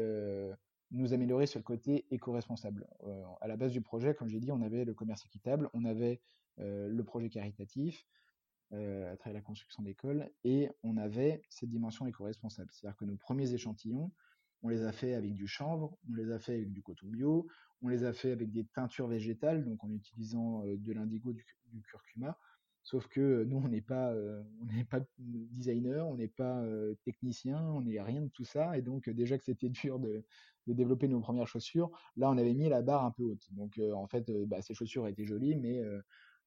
[0.90, 2.86] nous améliorer sur le côté éco-responsable.
[3.40, 6.20] à la base du projet, comme j'ai dit, on avait le commerce équitable, on avait
[6.58, 8.06] le projet caritatif,
[8.72, 12.70] à travers la construction d'écoles, et on avait cette dimension éco-responsable.
[12.72, 14.10] C'est-à-dire que nos premiers échantillons,
[14.62, 17.46] on les a fait avec du chanvre, on les a fait avec du coton bio,
[17.82, 21.44] on les a fait avec des teintures végétales, donc en utilisant de l'indigo, du,
[21.88, 22.38] curcuma.
[22.88, 24.14] Sauf que nous, on n'est pas,
[24.62, 26.64] on n'est pas designer, on n'est pas
[27.04, 28.78] technicien, on n'est rien de tout ça.
[28.78, 30.24] Et donc déjà que c'était dur de,
[30.66, 33.46] développer nos premières chaussures, là, on avait mis la barre un peu haute.
[33.52, 35.82] Donc en fait, bah, ces chaussures étaient jolies, mais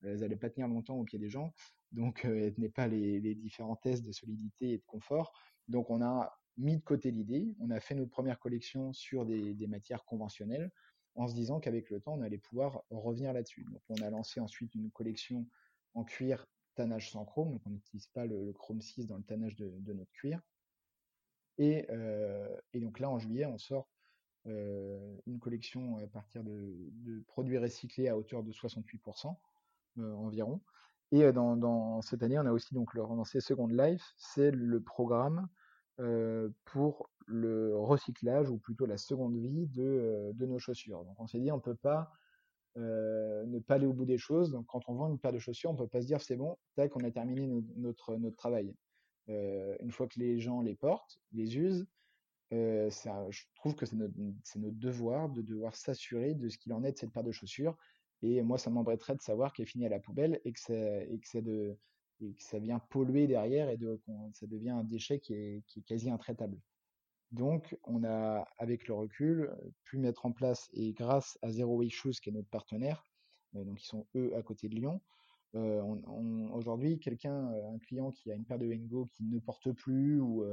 [0.04, 1.54] elles n'allaient pas tenir longtemps au pied des gens.
[1.92, 5.34] Donc elles tenaient pas les, les différents tests de solidité et de confort.
[5.68, 9.68] Donc on a mis de côté l'idée, on a fait notre première collection sur des,
[9.68, 10.72] matières conventionnelles
[11.16, 13.66] en se disant qu'avec le temps, on allait pouvoir revenir là-dessus.
[13.70, 15.48] Donc on a lancé ensuite une collection
[15.94, 19.56] en cuir tannage sans chrome, donc on n'utilise pas le, chrome 6 dans le tannage
[19.56, 20.40] de, notre cuir.
[21.60, 23.88] Euh, et, donc là, en juillet, on sort
[24.48, 29.36] euh, une collection à partir de, produits recyclés à hauteur de 68%
[30.00, 30.62] euh, environ.
[31.12, 35.50] Et dans, cette année, on a aussi donc relancé Second Life, c'est le programme
[36.64, 41.04] pour le recyclage ou plutôt la seconde vie de, nos chaussures.
[41.04, 42.14] Donc on s'est dit on peut pas
[42.76, 44.52] ne pas aller au bout des choses.
[44.52, 46.58] Donc quand on vend une paire de chaussures, on peut pas se dire c'est bon,
[46.76, 48.74] tac, on a terminé notre, notre travail.
[49.28, 51.88] une fois que les gens les portent, les usent,
[52.52, 56.84] ça, je trouve que c'est notre, notre, devoir de devoir s'assurer de ce qu'il en
[56.84, 57.78] est de cette paire de chaussures.
[58.24, 61.18] Et moi, ça m'embêterait de savoir qu'elle finit à la poubelle et que, ça, et
[61.18, 61.76] que c'est de,
[62.22, 64.00] et que ça vient polluer derrière et de,
[64.34, 66.58] ça devient un déchet qui est, qui est quasi intraitable.
[67.32, 69.52] Donc, on a, avec le recul,
[69.84, 73.06] pu mettre en place, et grâce à Zero Way Shoes, qui est notre partenaire,
[73.56, 75.02] euh, donc ils sont eux à côté de Lyon,
[75.56, 75.82] euh,
[76.54, 80.20] aujourd'hui, quelqu'un, euh, un client qui a une paire de Wengo qui ne porte plus
[80.20, 80.46] ou,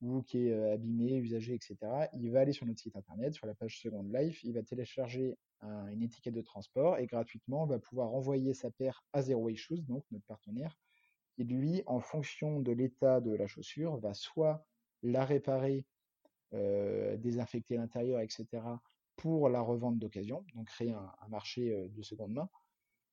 [0.00, 1.76] ou qui est abîmé, usagé, etc.,
[2.14, 5.38] il va aller sur notre site internet, sur la page Second Life, il va télécharger
[5.62, 9.80] une étiquette de transport et gratuitement va pouvoir envoyer sa paire à Zero Way Shoes,
[9.82, 10.78] donc notre partenaire,
[11.38, 14.66] et lui, en fonction de l'état de la chaussure, va soit
[15.02, 15.93] la réparer, euh,
[16.52, 18.62] désinfecter l'intérieur, etc.,
[19.16, 22.48] pour la revente d'occasion, donc créer un, marché euh, de seconde main,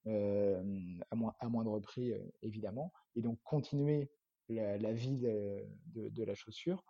[0.08, 4.10] euh, à, moindre prix évidemment, et donc continuer
[4.50, 6.84] la, vie de, la chaussure,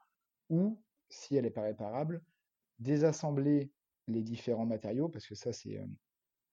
[0.50, 2.24] ou, si elle n'est pas réparable,
[2.80, 3.72] désassembler
[4.08, 5.80] les différents matériaux, parce que ça, c'est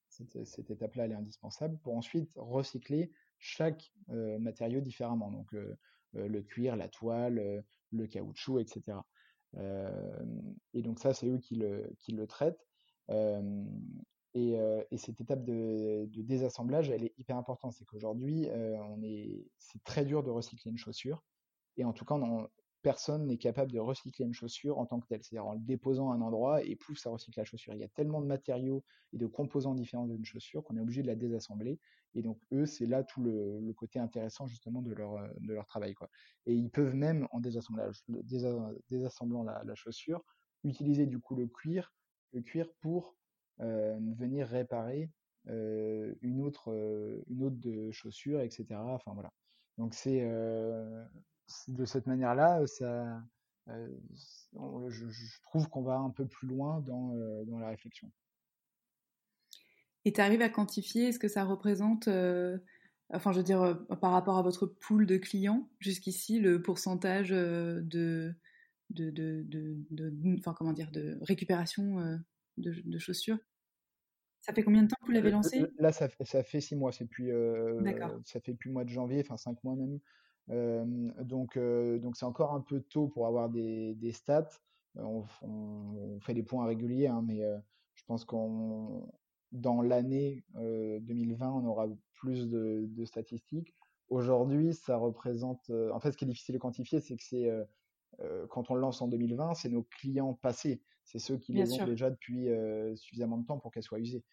[0.09, 5.31] cette étape-là, elle est indispensable, pour ensuite recycler chaque matériau différemment.
[5.31, 5.55] Donc
[6.13, 8.99] le cuir, la toile, le caoutchouc, etc.
[9.57, 12.67] et donc ça, c'est eux qui le, traitent.
[14.35, 14.53] Et,
[14.91, 17.73] et, cette étape de, désassemblage, elle est hyper importante.
[17.73, 18.49] C'est qu'aujourd'hui,
[19.59, 21.25] c'est très dur de recycler une chaussure.
[21.77, 22.49] Et en tout cas, on,
[22.83, 25.23] personne n'est capable de recycler une chaussure en tant que telle.
[25.23, 27.75] C'est-à-dire en le déposant à un endroit et pouf, ça recycle la chaussure.
[27.75, 31.03] Il y a tellement de matériaux et de composants différents d'une chaussure qu'on est obligé
[31.03, 31.79] de la désassembler.
[32.15, 35.95] Et donc, eux, c'est là tout le, côté intéressant justement de leur, de leur travail.
[35.95, 36.09] Quoi.
[36.47, 38.03] Et ils peuvent même, en désassemblage,
[38.89, 40.25] désassemblant la, chaussure,
[40.65, 41.93] utiliser du coup le cuir,
[42.33, 43.17] le cuir pour
[43.61, 45.11] euh, venir réparer
[45.49, 46.73] euh, une autre,
[47.29, 48.67] une autre chaussure, etc.
[48.73, 49.33] Enfin voilà.
[49.77, 50.23] Donc c'est
[51.69, 53.23] de cette manière-là, ça,
[53.69, 58.11] je, trouve qu'on va un peu plus loin dans, dans la réflexion.
[60.05, 62.09] Et tu arrives à quantifier, est-ce que ça représente,
[63.13, 67.83] enfin je veux dire, par rapport à votre pool de clients jusqu'ici, le pourcentage de,
[67.85, 68.35] de,
[68.91, 69.11] de,
[69.91, 72.19] de, enfin, comment dire, de récupération
[72.57, 73.39] de, chaussures?
[74.41, 75.67] Ça fait combien de temps que vous l'avez lancé?
[75.79, 76.93] Là, ça fait, ça fait six mois.
[76.93, 77.29] C'est puis,
[78.25, 79.99] ça fait depuis le mois de janvier, enfin cinq mois même.
[81.23, 84.49] donc, donc c'est encore un peu tôt pour avoir des, des stats.
[84.95, 87.43] On, on, fait des points réguliers, hein, mais
[87.95, 89.13] je pense qu'on
[89.53, 93.75] dans l'année 2020, on aura plus de, de statistiques.
[94.09, 95.71] Aujourd'hui, ça représente.
[95.71, 97.51] en fait, ce qui est difficile de quantifier, c'est que c'est
[98.49, 100.83] quand on le lance en 2020, c'est nos clients passés.
[101.05, 102.49] C'est ceux qui les ont déjà depuis
[102.97, 104.25] suffisamment de temps pour qu'elles soient usées.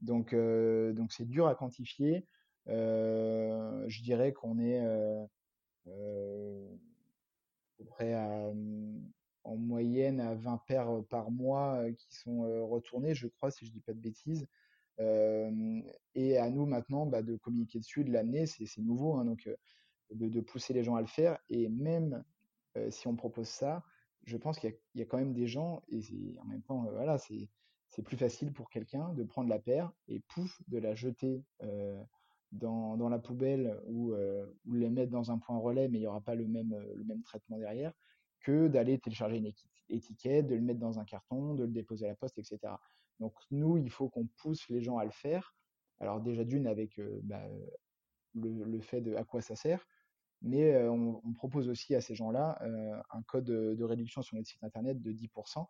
[0.00, 2.26] Donc, donc c'est dur à quantifier.
[2.66, 4.82] je dirais qu'on est
[7.86, 8.50] près à,
[9.44, 13.80] en moyenne à 20 paires par mois qui sont retournées, je crois, si je dis
[13.80, 14.46] pas de bêtises.
[14.98, 19.48] Et à nous maintenant bah, de communiquer dessus, de l'année, c'est nouveau, hein, donc
[20.12, 21.38] de, pousser les gens à le faire.
[21.48, 22.22] Et même
[22.90, 23.82] si on propose ça,
[24.24, 26.00] je pense qu'il y, a quand même des gens, et
[26.40, 30.60] en même temps, voilà, c'est plus facile pour quelqu'un de prendre la paire et pouf,
[30.68, 31.42] de la jeter
[32.52, 36.20] dans, la poubelle ou, ou les mettre dans un point relais, mais il n'y aura
[36.20, 37.92] pas le même traitement derrière,
[38.44, 39.52] que d'aller télécharger une
[39.88, 42.74] étiquette, de le mettre dans un carton, de le déposer à la poste, etc.
[43.20, 45.54] Donc nous, il faut qu'on pousse les gens à le faire.
[46.00, 47.42] Alors déjà d'une avec bah,
[48.34, 49.86] le, fait de à quoi ça sert,
[50.42, 52.60] mais on, propose aussi à ces gens-là
[53.10, 55.66] un code de, réduction sur notre site internet de 10%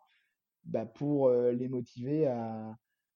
[0.65, 2.27] bah, pour les motiver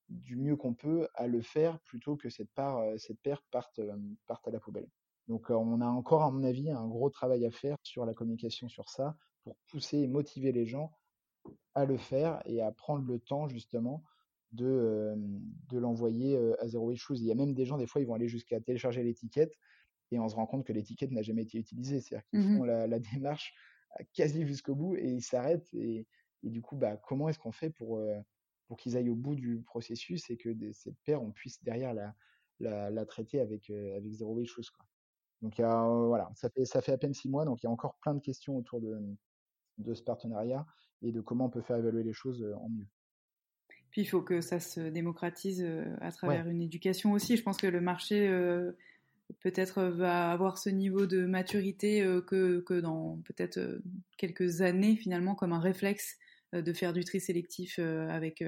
[0.07, 3.81] du mieux qu'on peut à le faire plutôt que cette, part, cette paire parte,
[4.27, 4.87] parte à la poubelle.
[5.27, 8.67] Donc on a encore, à mon avis, un gros travail à faire sur la communication
[8.67, 10.91] sur ça pour pousser et motiver les gens
[11.75, 14.03] à le faire et à prendre le temps justement
[14.51, 15.13] de,
[15.69, 17.15] de l'envoyer à Zero Issues.
[17.17, 19.53] Il y a même des gens, des fois, ils vont aller jusqu'à télécharger l'étiquette
[20.11, 22.01] et on se rend compte que l'étiquette n'a jamais été utilisée.
[22.01, 23.53] C'est-à-dire qu'ils mmh font la, la, démarche
[24.13, 25.71] quasi jusqu'au bout et ils s'arrêtent.
[25.73, 26.07] Et,
[26.43, 28.19] et, du coup, bah, comment est-ce qu'on fait pour, euh,
[28.67, 31.93] pour qu'ils aillent au bout du processus et que des, cette paire, on puisse derrière
[31.93, 32.13] la,
[32.59, 34.85] la, la traiter avec, euh, avec Zero Shoes, quoi.
[35.41, 37.63] Donc, il y a, euh, voilà, ça fait, ça fait à peine six mois, donc
[37.63, 38.99] il y a encore plein de questions autour de,
[39.77, 40.65] de ce partenariat
[41.01, 42.87] et de comment on peut faire évaluer les choses en mieux.
[43.91, 45.65] Puis il faut que ça se démocratise
[46.01, 46.51] à travers ouais.
[46.51, 47.37] une éducation aussi.
[47.37, 48.71] Je pense que le marché euh,
[49.41, 53.79] peut-être va avoir ce niveau de maturité euh, que, que dans peut-être euh,
[54.17, 56.17] quelques années finalement comme un réflexe
[56.53, 58.43] euh, de faire du tri sélectif avec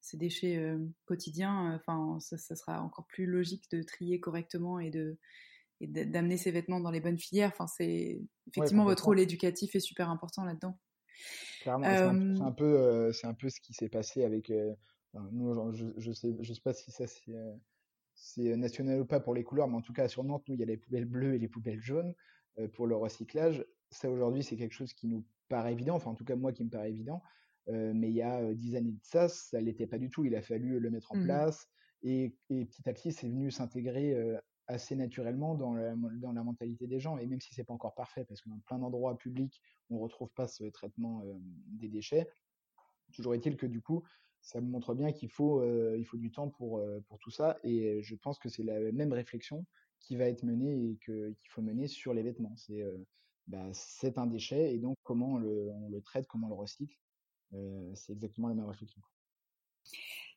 [0.00, 0.74] ces déchets
[1.04, 1.74] quotidiens.
[1.74, 5.18] Enfin, ça, ça, sera encore plus logique de trier correctement et de
[5.80, 7.50] et d'amener ces vêtements dans les bonnes filières.
[7.52, 10.78] Enfin, c'est effectivement ouais, votre rôle éducatif est super important là-dedans.
[11.62, 12.34] Clairement, euh...
[12.36, 14.52] c'est un, peu, c'est un peu ce qui s'est passé avec.
[15.14, 17.34] nous, je, je sais, je sais pas si ça c'est
[18.14, 20.60] c'est national ou pas pour les couleurs, mais en tout cas sur Nantes, nous, il
[20.60, 22.14] y a les poubelles bleues et les poubelles jaunes
[22.74, 23.64] pour le recyclage.
[23.90, 26.64] Ça, aujourd'hui, c'est quelque chose qui nous paraît évident, enfin en tout cas moi qui
[26.64, 27.22] me paraît évident,
[27.68, 30.24] mais il y a dix années de ça, ça l'était pas du tout.
[30.24, 31.24] Il a fallu le mettre en mmh.
[31.24, 31.68] place
[32.02, 34.14] et, et, petit à petit, c'est venu s'intégrer
[34.72, 37.18] assez naturellement dans la, mentalité des gens.
[37.18, 40.30] Et même si c'est pas encore parfait, parce que dans plein d'endroits publics, on retrouve
[40.32, 41.22] pas ce traitement
[41.66, 42.28] des déchets,
[43.12, 44.02] toujours est-il que du coup,
[44.42, 47.58] ça montre bien qu'il faut, euh, faut du temps pour, euh, pour tout ça.
[47.62, 49.64] Et je pense que c'est la même réflexion
[50.00, 52.54] qui va être menée et qu'il faut mener sur les vêtements.
[52.56, 52.98] C'est euh,
[53.46, 56.56] bah, c'est un déchet et donc comment on le, on le traite, comment on le
[56.56, 56.96] recycle.
[57.94, 59.00] c'est exactement la même réflexion.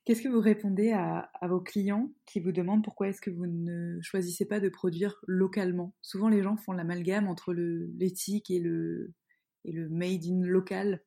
[0.05, 3.99] Qu'est-ce que vous répondez à, vos clients qui vous demandent pourquoi est-ce que vous ne
[4.01, 5.95] choisissez pas de produire localement?
[6.01, 9.13] Souvent, les gens font l'amalgame entre l'éthique et le,
[9.65, 11.01] made in local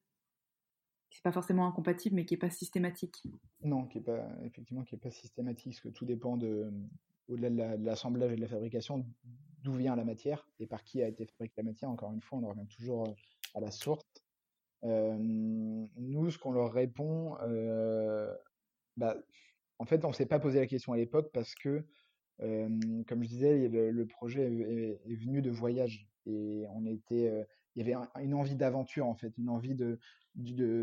[1.11, 3.25] c'est pas forcément incompatible, mais qui est pas systématique.
[3.65, 6.71] Non, qui est pas effectivement qui est pas systématique, parce que tout dépend de
[7.29, 9.05] au-delà de l'assemblage et de la fabrication,
[9.63, 11.91] d'où vient la matière et par qui a été fabriquée la matière.
[11.91, 13.15] Encore une fois, on revient toujours
[13.55, 14.05] à la source.
[14.85, 18.33] Euh, nous, ce qu'on leur répond, euh,
[18.99, 19.17] bah,
[19.79, 21.85] en fait, on s'est pas posé la question à l'époque parce que,
[22.39, 27.95] comme je disais, le, projet est, venu de voyage et on était, il y avait
[27.95, 29.99] un, une envie d'aventure en fait, une envie de,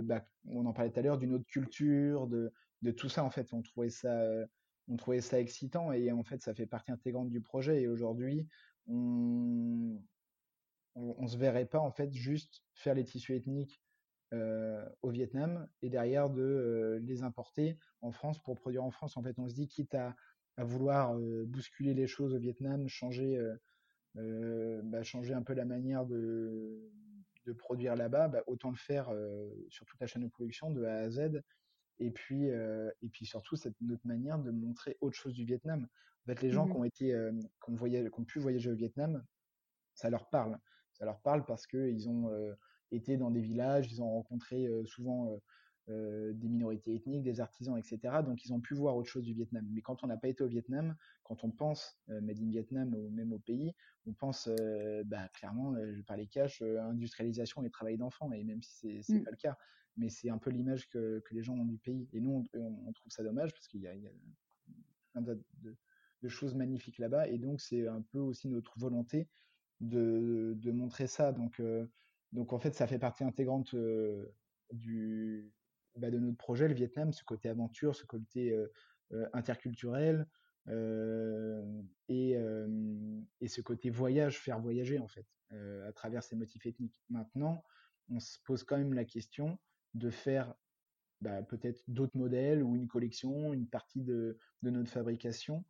[0.01, 3.29] bah, on en parlait tout à l'heure, d'une autre culture, de, de tout ça en
[3.29, 3.53] fait.
[3.53, 4.17] On trouvait ça,
[4.87, 7.81] on trouvait ça excitant et en fait ça fait partie intégrante du projet.
[7.81, 8.47] Et aujourd'hui,
[8.87, 9.99] on,
[10.95, 13.81] on, on, se verrait pas en fait juste faire les tissus ethniques
[14.33, 19.17] euh, au Vietnam et derrière de euh, les importer en France pour produire en France.
[19.17, 20.15] En fait, on se dit quitte à,
[20.57, 23.39] à vouloir euh, bousculer les choses au Vietnam, changer
[24.15, 26.91] bah, changer un peu la manière de,
[27.45, 29.13] de produire là-bas, bah, autant le faire
[29.69, 31.41] sur toute la chaîne de production de A à Z.
[31.99, 35.87] Et puis, et puis surtout, cette notre manière de montrer autre chose du Vietnam.
[36.23, 36.71] En fait, les gens mmh.
[36.71, 37.29] qui ont été,
[37.63, 39.23] qui ont, voyagé, qui ont pu voyager au Vietnam,
[39.93, 40.57] ça leur parle.
[40.93, 42.31] Ça leur parle parce qu'ils ont
[42.95, 45.39] été dans des villages, ils ont rencontré souvent
[45.87, 47.99] des minorités ethniques, des artisans, etc.
[48.25, 49.67] Donc ils ont pu voir autre chose du Vietnam.
[49.71, 53.09] Mais quand on n'a pas été au Vietnam, quand on pense Made in Vietnam ou
[53.09, 53.73] même au pays,
[54.07, 54.49] on pense
[55.05, 59.23] bah, clairement, je parlais cash, industrialisation et travail d'enfants, et même si c'est n'est mmh.
[59.23, 59.57] pas le cas,
[59.97, 62.09] mais c'est un peu l'image que, que, les gens ont du pays.
[62.13, 64.11] Et nous, on, trouve ça dommage parce qu'il y, y, a
[65.11, 65.39] plein de,
[66.21, 69.29] de choses magnifiques là-bas, et donc c'est un peu aussi notre volonté
[69.79, 71.31] de, de montrer ça.
[71.31, 71.61] Donc,
[72.35, 73.73] donc en fait, ça fait partie intégrante
[74.71, 75.51] du,
[75.95, 78.55] bah, de notre projet, le Vietnam, ce côté aventure, ce côté
[79.33, 80.27] interculturel.
[80.67, 82.35] et,
[83.41, 87.01] et, ce côté voyage, faire voyager en fait, à travers ces motifs ethniques.
[87.09, 87.63] Maintenant,
[88.09, 89.57] on se pose quand même la question
[89.93, 90.53] de faire
[91.21, 95.63] bah, peut-être d'autres modèles ou une collection, une partie de, de notre fabrication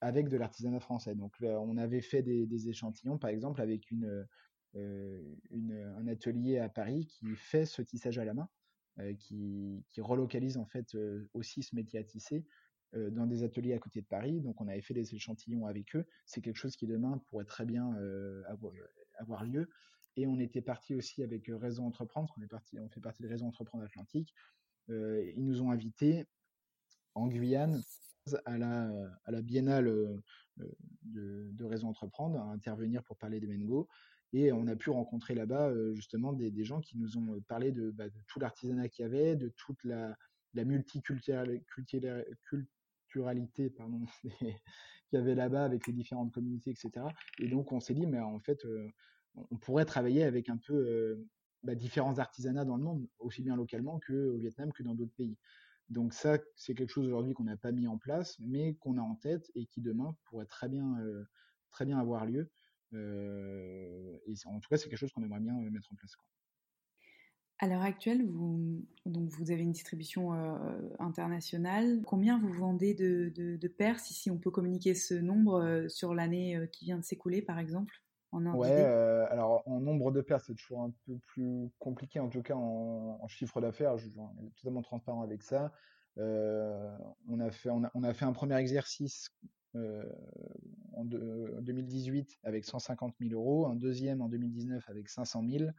[0.00, 1.14] avec de l'artisanat français.
[1.14, 4.26] Donc on avait fait des, échantillons, par exemple, avec une,
[4.76, 8.48] un atelier à Paris qui fait ce tissage à la main,
[9.18, 10.96] qui, qui, relocalise en fait
[11.34, 12.44] aussi ce métier à tisser
[12.92, 14.40] dans des ateliers à côté de Paris.
[14.40, 16.06] Donc on avait fait des échantillons avec eux.
[16.24, 17.94] C'est quelque chose qui demain pourrait très bien
[19.18, 19.68] avoir, lieu.
[20.16, 24.34] Et on était parti aussi avec Réseau Entreprendre, on, fait partie de Réseau Entreprendre Atlantique.
[24.88, 26.26] ils nous ont invités
[27.14, 27.82] en Guyane
[28.44, 28.90] à la,
[29.24, 29.86] à la biennale
[30.56, 33.88] de, de, Réseau Entreprendre à intervenir pour parler de Mengo.
[34.32, 38.08] Et on a pu rencontrer là-bas justement des, gens qui nous ont parlé de, bah,
[38.08, 40.16] de tout l'artisanat qu'il y avait, de toute la,
[40.54, 42.00] multiculturalité
[44.22, 44.54] qu'il
[45.12, 47.06] y avait là-bas avec les différentes communautés, etc.
[47.38, 48.66] Et donc on s'est dit, mais en fait,
[49.50, 51.26] on pourrait travailler avec un peu
[51.62, 55.36] bah, différents artisanats dans le monde, aussi bien localement qu'au Vietnam que dans d'autres pays.
[55.88, 59.02] Donc ça, c'est quelque chose aujourd'hui qu'on n'a pas mis en place, mais qu'on a
[59.02, 60.96] en tête et qui demain pourrait très bien,
[61.70, 62.50] très bien avoir lieu.
[62.92, 66.14] Et en tout cas, c'est quelque chose qu'on aimerait bien mettre en place.
[66.16, 66.24] Quoi.
[67.58, 70.32] À l'heure actuelle, vous, donc vous avez une distribution
[70.98, 72.02] internationale.
[72.06, 76.14] Combien vous vendez de, de, de paires, si, si on peut communiquer ce nombre sur
[76.14, 80.54] l'année qui vient de s'écouler, par exemple ouais, euh, alors en nombre de paires, c'est
[80.54, 84.18] toujours un peu plus compliqué, en tout cas en, chiffre d'affaires, je suis
[84.56, 85.72] totalement transparent avec ça.
[86.16, 89.30] On, a fait, on, a, fait un premier exercice
[89.76, 90.04] euh,
[90.94, 95.70] en, 2018 avec 150 000 euros, un deuxième en 2019 avec 500 000,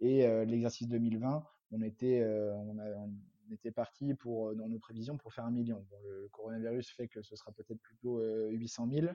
[0.00, 1.42] et l'exercice 2020,
[1.72, 5.84] on était, on, on était parti pour, dans nos prévisions pour faire un million.
[6.04, 9.06] le coronavirus fait que ce sera peut-être plutôt 800 000.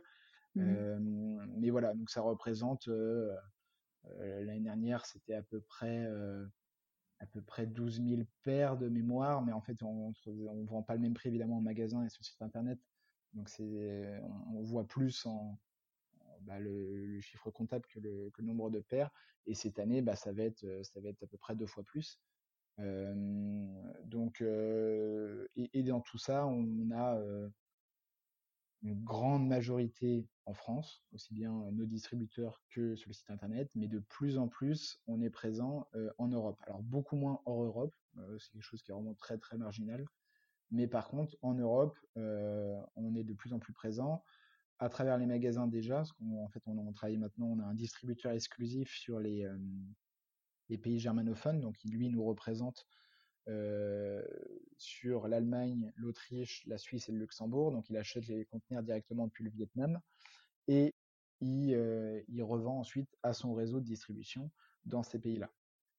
[0.55, 1.57] Mmh.
[1.57, 2.89] mais voilà, donc ça représente
[4.19, 6.05] l'année dernière, c'était à peu près
[7.23, 10.95] à peu près 12 000 paires de mémoire, mais en fait, on ne vend pas
[10.95, 12.77] le même prix évidemment en magasin et sur site internet.
[13.34, 15.57] Donc, on, voit plus en,
[16.41, 19.11] bah, le, chiffre comptable que le, nombre de paires.
[19.45, 21.84] Et cette année, bah, ça, va être, ça va être à peu près deux fois
[21.84, 22.19] plus.
[22.77, 27.19] donc, et, et, dans tout ça, on a
[28.84, 33.88] une grande majorité en France, aussi bien nos distributeurs que sur le site internet, mais
[33.88, 36.59] de plus en plus, on est présent en Europe.
[36.67, 37.95] Alors beaucoup moins hors Europe,
[38.39, 40.05] c'est quelque chose qui est vraiment très très marginal,
[40.74, 44.24] mais par contre en Europe, on est de plus en plus présent
[44.80, 48.34] à travers les magasins déjà, parce qu'en fait on, travaille maintenant, on a un distributeur
[48.34, 49.49] exclusif sur les,
[50.69, 52.86] les pays germanophones, donc lui nous représente
[53.49, 54.24] euh,
[54.78, 57.71] sur l'Allemagne, l'Autriche, la Suisse et le Luxembourg.
[57.71, 59.99] Donc il achète les conteneurs directement depuis le Vietnam
[60.67, 60.95] et
[61.41, 64.49] il, euh, revend ensuite à son réseau de distribution
[64.86, 65.49] dans ces pays-là.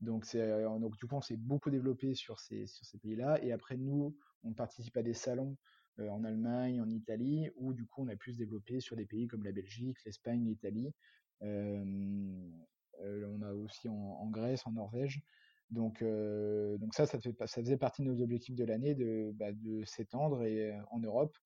[0.01, 0.69] Donc, euh,
[0.99, 2.67] du coup, on s'est beaucoup développé sur ces
[3.01, 3.43] pays-là.
[3.43, 5.57] Et après, nous, on participe à des salons
[5.99, 9.29] en Allemagne, en Italie, où du coup, on a pu se développer sur des pays
[9.29, 10.93] comme la Belgique, l'Espagne, l'Italie.
[11.41, 15.23] on a aussi en, Grèce, en Norvège.
[15.71, 19.49] Donc, euh, ça, ça, faisait partie de nos objectifs de l'année de, bah,
[19.85, 21.37] s'étendre euh, en Europe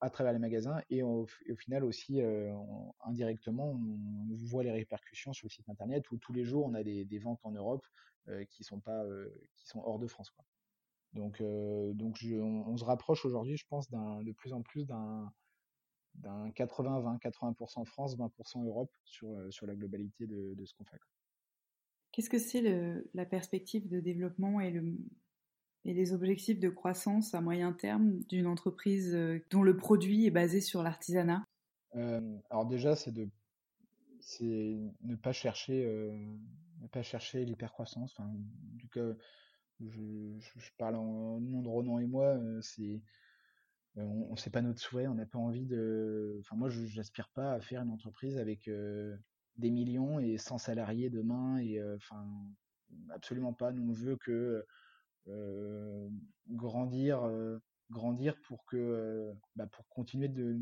[0.00, 1.26] à travers les magasins et, au
[1.58, 2.52] final aussi euh,
[3.04, 6.82] indirectement on voit les répercussions sur le site internet où tous les jours on a
[6.82, 7.86] des, ventes en Europe
[8.50, 8.82] qui sont
[9.76, 10.34] hors de France.
[11.14, 11.42] Donc
[11.94, 15.32] donc je, on, se rapproche aujourd'hui je pense de plus en plus d'un
[16.16, 20.98] d'un 80-20 80% France 20% Europe sur sur la globalité de, de ce qu'on fait.
[22.12, 22.62] Qu'est-ce que c'est
[23.14, 24.96] la perspective de développement et, le,
[25.84, 29.18] et, les objectifs de croissance à moyen terme d'une entreprise
[29.50, 31.44] dont le produit est basé sur l'artisanat?
[31.96, 33.28] Euh, Alors déjà, c'est de
[34.40, 36.12] ne pas chercher euh,
[36.80, 38.14] ne pas chercher l'hypercroissance.
[38.16, 38.30] Enfin,
[38.92, 39.16] cas,
[39.90, 43.00] je, parle en nom de Ronan et moi, c'est
[43.96, 46.38] on, on sait pas notre souhait, on n'a pas envie de.
[46.40, 48.70] Enfin, moi, je n'aspire pas à faire une entreprise avec
[49.56, 52.26] des millions et 100 salariés demain et enfin
[53.10, 53.72] absolument pas.
[53.72, 54.66] Nous on veut que
[56.48, 57.22] grandir,
[57.90, 60.58] grandir pour que, bah, pour continuer de,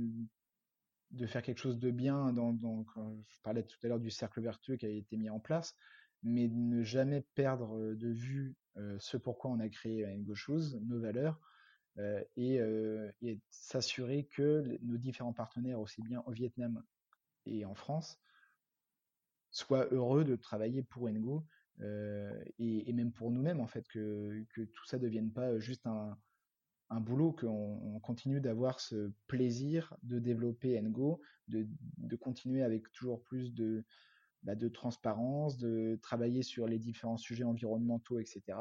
[1.12, 2.32] de faire quelque chose de bien.
[2.32, 2.56] Dans,
[3.26, 5.74] je parlais tout à l'heure du cercle vertueux qui a été mis en place,
[6.22, 8.54] mais ne jamais perdre de vue
[8.98, 11.40] ce pourquoi on a créé Engo Shoes, nos valeurs,
[12.36, 12.58] et,
[13.20, 16.82] et s'assurer que nos différents partenaires, aussi bien au Vietnam
[17.46, 18.20] et en France,
[19.50, 21.46] soient heureux de travailler pour Engo
[22.58, 26.18] et, même pour nous-mêmes en fait que, tout ça devienne pas juste un,
[27.00, 31.66] boulot qu'on continue d'avoir ce plaisir de développer Engo, de,
[31.96, 33.84] de continuer avec toujours plus de,
[34.42, 38.58] bah, de transparence, de travailler sur les différents sujets environnementaux, etc.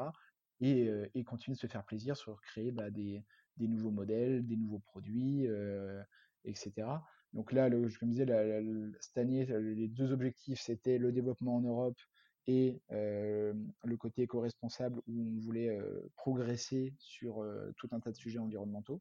[0.60, 3.24] Et, continuer de se faire plaisir sur créer bah, des,
[3.58, 5.46] nouveaux modèles, des nouveaux produits,
[6.44, 6.88] etc.
[7.32, 8.26] Donc là, le, je me disais,
[9.00, 11.98] cette année, les deux objectifs, c'était le développement en Europe
[12.46, 15.76] et le côté éco-responsable où on voulait
[16.16, 17.44] progresser sur
[17.76, 19.00] tout un tas de sujets environnementaux.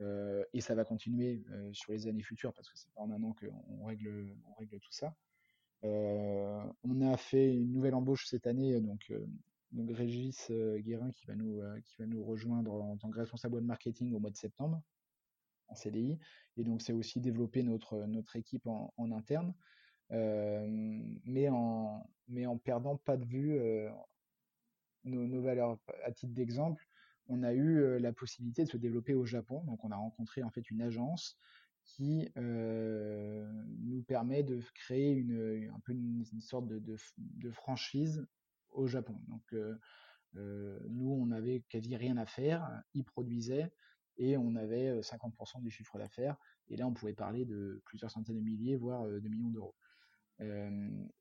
[0.00, 3.32] et ça va continuer sur les années futures parce que c'est pas en un an
[3.32, 5.14] qu'on on règle tout ça.
[5.82, 9.12] On a fait une nouvelle embauche cette année, donc,
[9.72, 14.30] donc Régis Guérin qui va, nous, rejoindre en tant que responsable de marketing au mois
[14.30, 14.82] de septembre
[15.68, 16.18] en CDI.
[16.56, 19.54] Et donc c'est aussi développer notre, équipe en, interne
[20.10, 23.58] mais, en, perdant pas de vue
[25.04, 25.78] nos, valeurs.
[26.04, 26.86] À titre d'exemple,
[27.28, 29.62] on a eu la possibilité de se développer au Japon.
[29.64, 31.36] Donc, on a rencontré en fait une agence
[31.88, 38.26] qui euh, nous permet de créer une, un peu une, sorte de, franchise
[38.70, 39.18] au Japon.
[39.28, 39.74] Donc, euh,
[40.36, 42.82] euh, nous, on avait quasi rien à faire.
[42.92, 43.72] Ils produisaient
[44.18, 46.36] et on avait 50% du chiffre d'affaires.
[46.68, 49.74] Et là, on pouvait parler de plusieurs centaines de milliers, voire de millions d'euros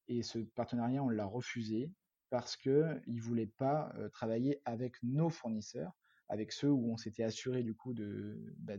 [0.08, 1.92] et ce partenariat, on l'a refusé
[2.30, 5.92] parce que ne voulait pas travailler avec nos fournisseurs,
[6.30, 8.78] avec ceux où on s'était assuré du coup de, bah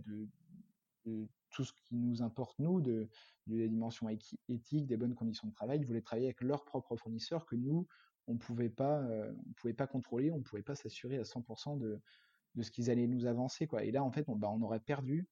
[1.50, 3.08] tout ce qui nous importe nous, de,
[3.46, 4.08] la dimension
[4.48, 5.80] éthique, des bonnes conditions de travail.
[5.80, 7.86] Ils voulaient travailler avec leurs propres fournisseurs que nous,
[8.26, 12.00] on euh, on pouvait pas contrôler, on pouvait pas s'assurer à 100% de,
[12.60, 13.84] ce qu'ils allaient nous avancer quoi.
[13.84, 15.26] Et là, en fait, on, bah, on aurait perdu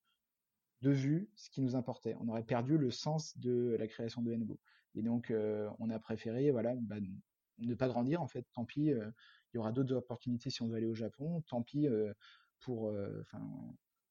[0.82, 2.16] de vue ce qui nous importait.
[2.20, 4.58] On aurait perdu le sens de la création de Engo.
[4.94, 6.96] Et donc, euh, on a préféré voilà, bah,
[7.58, 8.46] ne pas grandir, en fait.
[8.54, 9.10] Tant pis, euh,
[9.52, 11.42] il y aura d'autres opportunités si on veut aller au Japon.
[11.48, 11.86] Tant pis
[12.60, 12.92] pour,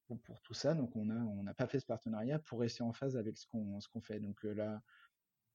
[0.07, 0.73] pour, tout ça.
[0.73, 3.47] Donc, on n'a on a pas fait ce partenariat pour rester en phase avec ce
[3.47, 4.19] qu'on qu'on fait.
[4.19, 4.81] Donc, là,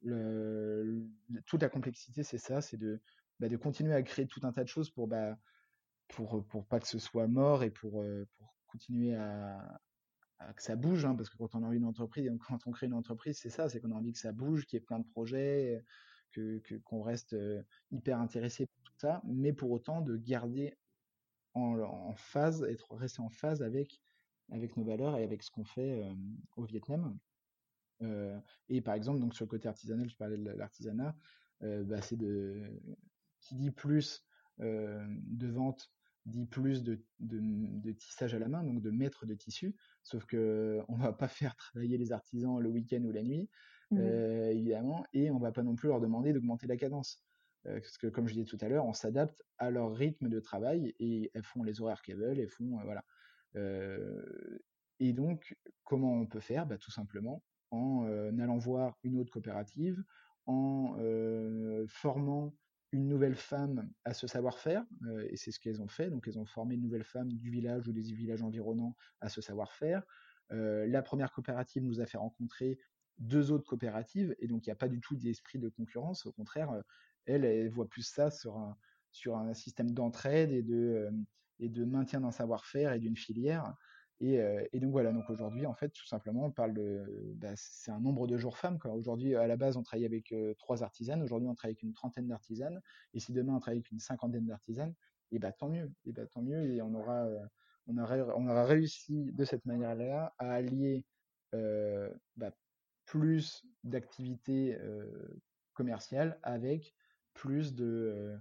[0.03, 1.07] le,
[1.47, 3.01] toute la complexité, c'est ça, c'est de,
[3.39, 5.39] bah, de continuer à créer tout un tas de choses pour, bah,
[6.09, 8.05] pour, pour pas que ce soit mort et pour,
[8.37, 9.81] pour continuer à,
[10.57, 12.87] que ça bouge, hein, parce que quand on a envie une entreprise, quand on crée
[12.87, 14.99] une entreprise, c'est ça, c'est qu'on a envie que ça bouge, qu'il y ait plein
[14.99, 15.85] de projets,
[16.33, 17.37] que qu'on reste
[17.91, 20.75] hyper intéressé par tout ça, mais pour autant de garder
[21.55, 24.01] en, en phase, être resté en phase avec
[24.51, 26.15] avec nos valeurs et avec ce qu'on fait euh,
[26.57, 27.19] au Vietnam.
[28.03, 28.39] Euh,
[28.69, 31.15] et par exemple, donc sur le côté artisanal, je parlais de l'artisanat,
[31.63, 32.81] euh, bah, c'est de
[33.41, 34.25] qui dit plus
[34.59, 35.91] de vente
[36.27, 40.25] dit plus de, de, de, tissage à la main, donc de mètres de tissu, sauf
[40.27, 43.49] que on va pas faire travailler les artisans le week-end ou la nuit,
[43.91, 43.99] mmh.
[43.99, 47.23] euh, évidemment, et on va pas non plus leur demander d'augmenter la cadence.
[47.67, 50.41] Euh, parce que comme je disais tout à l'heure, on s'adapte à leur rythme de
[50.41, 53.05] travail et elles font les horaires qu'elles veulent, elles font euh, voilà.
[53.55, 56.67] Et donc, comment on peut faire?
[56.67, 57.43] Bah, Tout simplement
[57.73, 58.05] en
[58.41, 60.03] allant voir une autre coopérative,
[60.47, 60.97] en
[61.89, 62.55] formant
[62.93, 64.85] une nouvelle femme à ce savoir-faire,
[65.29, 66.11] et c'est ce qu'elles ont fait.
[66.11, 69.41] Donc, elles ont formé une nouvelle femme du village ou des villages environnants à ce
[69.41, 70.03] savoir-faire.
[70.51, 72.79] La première coopérative nous a fait rencontrer
[73.21, 76.27] deux autres coopératives, et donc il n'y a pas du tout d'esprit de concurrence.
[76.27, 76.81] Au contraire, euh,
[77.27, 81.11] elle, elle voit plus ça sur un, système d'entraide et de,
[81.61, 83.75] et de maintien d'un savoir-faire et d'une filière.
[84.21, 87.53] Et, euh, et, donc voilà, donc aujourd'hui, en fait, tout simplement, on parle de, bah,
[87.57, 88.79] c'est un nombre de jours femmes.
[88.85, 91.23] Aujourd'hui, à la base, on travaille avec euh, trois artisanes.
[91.23, 92.83] Aujourd'hui, on travaille avec une trentaine d'artisanes.
[93.15, 94.95] Et si demain, on travaille avec une cinquantaine d'artisanes,
[95.33, 95.91] et bah tant mieux.
[96.05, 96.71] Et bah tant mieux.
[96.71, 97.39] Et on aura, euh,
[97.87, 101.05] on aura, on aura réussi de cette manière-là à allier
[101.53, 102.53] bah,
[103.07, 104.79] plus d'activités
[105.73, 106.95] commerciales avec
[107.35, 108.39] plus de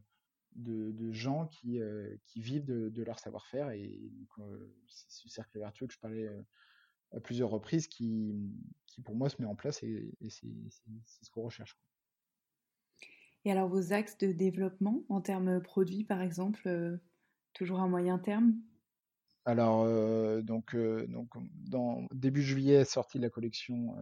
[0.55, 3.71] de, de, gens qui, euh, qui vivent de, de leur savoir-faire.
[3.71, 6.41] Et euh, c'est ce cercle vertueux que je parlais euh,
[7.11, 8.35] à plusieurs reprises qui,
[8.85, 10.47] qui, pour moi, se met en place et, et c'est
[11.21, 11.77] ce qu'on recherche.
[13.45, 16.99] Et alors, vos axes de développement en termes produits, par exemple,
[17.53, 18.55] toujours à moyen terme?
[19.45, 19.85] Alors,
[20.43, 23.95] donc, donc, dans début juillet, sortie la collection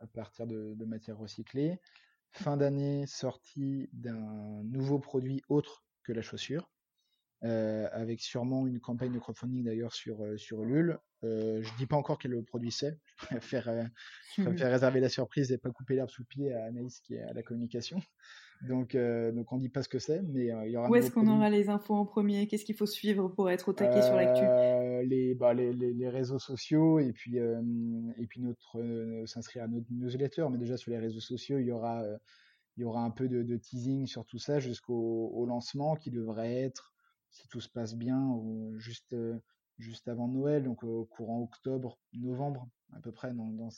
[0.00, 1.80] à partir de, de matières recyclées
[2.32, 6.70] fin d'année sortie d'un nouveau produit autre que la chaussure.
[7.42, 10.98] avec sûrement une campagne de crowdfunding d'ailleurs sur, sur Ulule.
[11.22, 12.98] je ne dis pas encore quel produit c'est.
[13.20, 13.90] Je préfère,
[14.36, 17.14] je préfère réserver la surprise et pas couper l'herbe sous le pied à Anaïs qui
[17.14, 18.00] est à la communication.
[18.62, 20.88] Donc, euh, donc on ne dit pas ce que c'est, mais euh, il y aura.
[20.90, 22.46] Où est-ce qu'on aura les infos en premier?
[22.48, 24.42] Qu'est-ce qu'il faut suivre pour être au taquet sur l'actu?
[24.44, 29.86] euh, les, bah, les, les, réseaux sociaux et puis, et puis notre s'inscrire à notre
[29.90, 30.46] newsletter.
[30.50, 32.04] Mais déjà sur les réseaux sociaux, il y aura,
[32.76, 36.54] il y aura un peu de, teasing sur tout ça jusqu'au au lancement qui devrait
[36.54, 36.94] être,
[37.30, 38.40] si tout se passe bien,
[38.76, 39.16] juste,
[39.78, 43.70] juste avant Noël, donc au courant octobre, novembre à peu près dans,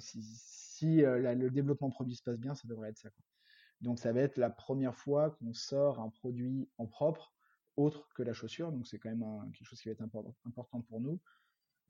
[0.00, 3.10] si, si le développement produit se passe bien, ça devrait être ça.
[3.80, 7.32] Donc ça va être la première fois qu'on sort un produit en propre
[7.80, 8.72] autre que la chaussure.
[8.72, 11.20] Donc c'est quand même quelque chose qui va être important pour nous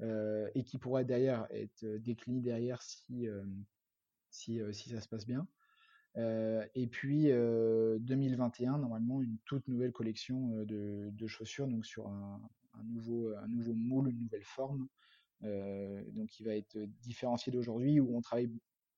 [0.03, 3.45] euh, et qui pourrait d'ailleurs être décliné derrière si, euh,
[4.31, 5.47] si, euh, si, ça se passe bien.
[6.17, 12.41] et puis 2021, normalement, une toute nouvelle collection de, chaussures, donc sur un,
[12.75, 14.89] un, nouveau, un nouveau moule, une nouvelle forme,
[15.43, 18.51] donc qui va être différencié d'aujourd'hui où on travaille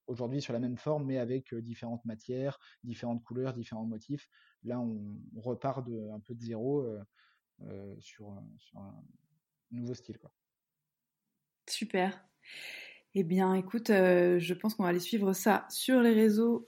[0.07, 4.29] aujourd'hui sur la même forme, mais avec différentes matières, différentes couleurs, différents motifs.
[4.63, 6.85] Là, on, repart de, un peu de zéro
[7.99, 9.03] sur, un
[9.71, 10.17] nouveau style.
[10.17, 10.31] Quoi.
[11.69, 12.23] Super.
[13.15, 16.67] Eh bien, écoute, je pense qu'on va aller suivre ça sur les réseaux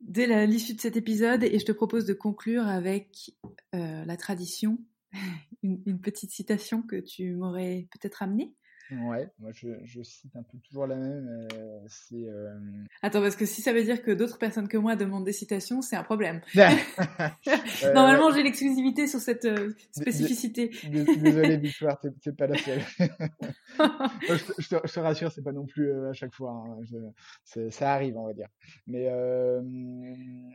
[0.00, 3.32] dès l'issue de cet épisode et je te propose de conclure avec
[3.72, 4.78] la tradition,
[5.62, 8.54] une, petite citation que tu m'aurais peut-être amenée.
[8.90, 11.48] Ouais, moi je, je, cite un peu toujours la même.
[11.54, 12.28] Euh, c'est.
[12.28, 12.54] Euh...
[13.00, 15.80] Attends, parce que si ça veut dire que d'autres personnes que moi demandent des citations,
[15.80, 16.42] c'est un problème.
[17.94, 20.70] Normalement, j'ai l'exclusivité sur cette euh, spécificité.
[20.90, 22.80] Désolé, Victoire, t'es pas la seule.
[22.98, 26.52] je, te, je, te, rassure, c'est pas non plus à chaque fois.
[26.52, 27.70] Hein.
[27.70, 28.48] ça arrive, on va dire.
[28.86, 29.08] Mais,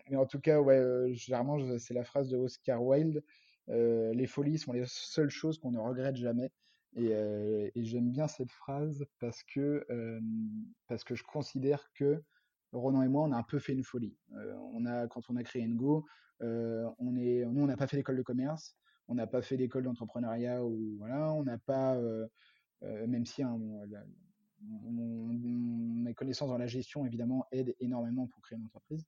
[0.10, 3.24] mais en tout cas, ouais, généralement, c'est la phrase de Oscar Wilde.
[3.68, 6.52] les folies sont les seules choses qu'on ne regrette jamais.
[6.96, 9.86] Et, j'aime bien cette phrase parce que,
[10.88, 12.24] parce que je considère que
[12.72, 14.16] Ronan et moi, on a un peu fait une folie.
[14.74, 16.06] on a, quand on a créé Ngo,
[16.42, 18.76] on nous, on n'a pas fait l'école de commerce,
[19.08, 22.00] on n'a pas fait l'école d'entrepreneuriat, ou voilà, on n'a pas,
[22.82, 23.60] même si hein,
[24.62, 29.06] mes connaissances dans la gestion, évidemment, aident énormément pour créer une entreprise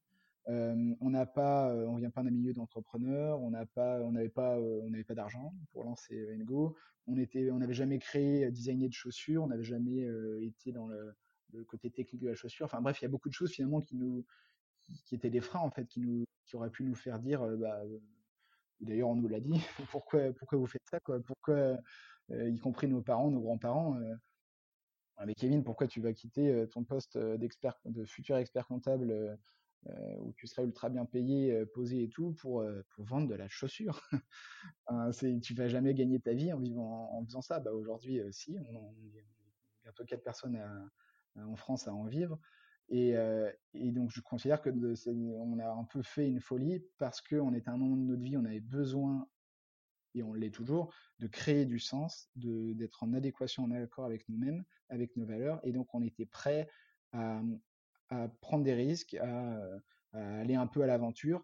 [0.48, 4.60] on n'a pas, on vient pas d'un milieu d'entrepreneurs, on n'a pas, on n'avait pas,
[4.60, 6.76] on n'avait pas d'argent pour lancer Engo.
[7.08, 10.08] On était, on n'avait jamais créé, designé de chaussures, on n'avait jamais
[10.42, 11.16] été dans le,
[11.68, 12.66] côté technique de la chaussure.
[12.66, 14.26] Enfin bref, il y a beaucoup de choses finalement qui nous,
[15.06, 17.82] qui, étaient des freins en fait, qui nous, qui auraient pu nous faire dire, bah,
[18.80, 19.54] d'ailleurs on nous l'a dit,
[19.92, 21.78] pourquoi, pourquoi vous faites ça quoi, pourquoi,
[22.30, 23.98] y compris nos parents, nos grands-parents.
[25.26, 29.36] mais Kevin, pourquoi tu vas quitter ton poste d'expert, de futur expert comptable euh,
[30.20, 33.36] où tu serais ultra bien payé, euh, posé et tout pour, euh, pour vendre de
[33.36, 34.02] la chaussure.
[35.12, 37.60] c'est, tu vas jamais gagner ta vie en vivant en, faisant ça.
[37.60, 39.26] Bah, aujourd'hui, si, on, est
[39.84, 40.62] bientôt 4 personnes
[41.36, 42.38] en France à en vivre.
[42.90, 43.16] Et,
[43.74, 47.74] donc, je considère que on a un peu fait une folie parce qu'on était à
[47.74, 49.28] un moment de notre vie, on avait besoin,
[50.14, 54.28] et on l'est toujours, de créer du sens, de, d'être en adéquation, en accord avec
[54.28, 55.60] nous-mêmes, avec nos valeurs.
[55.64, 56.70] Et donc, on était prêt
[57.14, 57.42] à,
[58.12, 59.60] à prendre des risques, à,
[60.14, 61.44] aller un peu à l'aventure,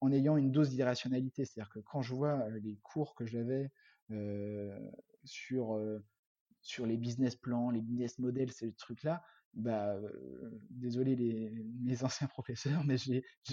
[0.00, 1.44] en ayant une dose d'irrationalité.
[1.44, 3.70] C'est-à-dire que quand je vois les cours que j'avais
[5.24, 5.80] sur,
[6.60, 9.22] sur les business plans, les business models, ces trucs-là,
[9.54, 9.96] bah,
[10.70, 11.50] désolé les,
[11.82, 12.96] mes anciens professeurs, mais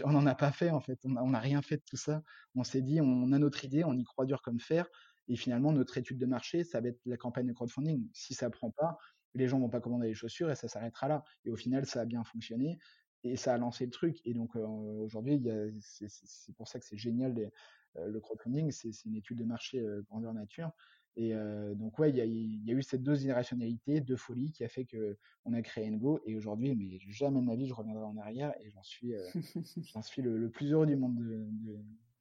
[0.04, 1.00] on n'en a pas fait en fait.
[1.06, 2.24] On n'a rien fait de tout ça.
[2.56, 4.88] On s'est dit, on a notre idée, on y croit dur comme fer.
[5.28, 8.10] Et finalement, notre étude de marché, ça va être la campagne de crowdfunding.
[8.14, 8.98] Si ça prend pas,
[9.34, 11.24] les gens vont pas commander les chaussures et ça s'arrêtera là.
[11.46, 12.80] Et au final, ça a bien fonctionné
[13.24, 14.22] et ça a lancé le truc.
[14.26, 15.42] Et donc aujourd'hui,
[15.82, 17.52] c'est pour ça que c'est génial
[17.96, 20.72] le crowdfunding, c'est une étude de marché grandeur nature.
[21.16, 21.34] Et
[21.76, 24.70] donc ouais, il y a, y a, eu cette dose d'irrationalité, de folie qui a
[24.70, 26.22] fait que on a créé Ngo.
[26.26, 29.14] Et aujourd'hui, mais jamais de ma vie, je reviendrai en arrière et j'en suis,
[29.94, 31.78] j'en suis le, plus heureux du monde de, de,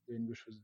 [0.09, 0.61] de Ngo chose.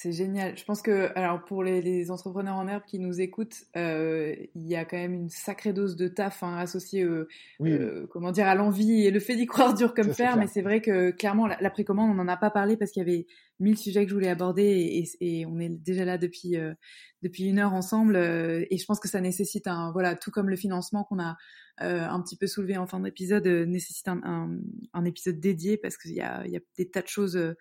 [0.00, 0.56] C'est génial.
[0.56, 4.76] Je pense que, alors pour les, entrepreneurs en herbe qui nous écoutent, euh, il y
[4.76, 9.04] a quand même une sacrée dose de taf hein, associée, euh, comment dire, à l'envie
[9.04, 10.36] et le fait d'y croire dur comme fer.
[10.36, 13.10] Mais c'est vrai que clairement, la, précommande, on n'en a pas parlé parce qu'il y
[13.10, 13.26] avait
[13.58, 16.74] mille sujets que je voulais aborder et, on est déjà là depuis euh,
[17.22, 18.16] depuis une heure ensemble.
[18.16, 21.36] et je pense que ça nécessite un, voilà, tout comme le financement qu'on a
[21.80, 24.60] un petit peu soulevé en fin d'épisode, nécessite un,
[24.92, 27.54] un, épisode dédié parce qu'il y a, il y a des tas de choses euh,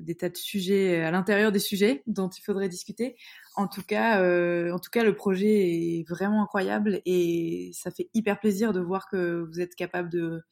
[0.00, 3.16] des tas de sujets à l'intérieur des sujets dont il faudrait discuter.
[3.56, 8.10] En tout cas, euh, en tout cas, le projet est vraiment incroyable et ça fait
[8.14, 10.42] hyper plaisir de voir que vous êtes capable de,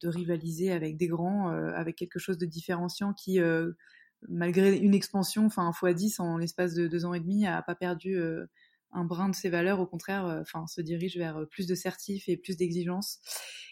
[0.00, 3.40] de rivaliser avec des grands, euh, avec quelque chose de différenciant qui
[4.28, 7.60] malgré une expansion, enfin un fois 10 en l'espace de deux ans et demi, a
[7.60, 8.16] pas perdu
[8.92, 12.36] un brin de ses valeurs, au contraire, enfin se dirige vers plus de certifs et
[12.36, 13.18] plus d'exigences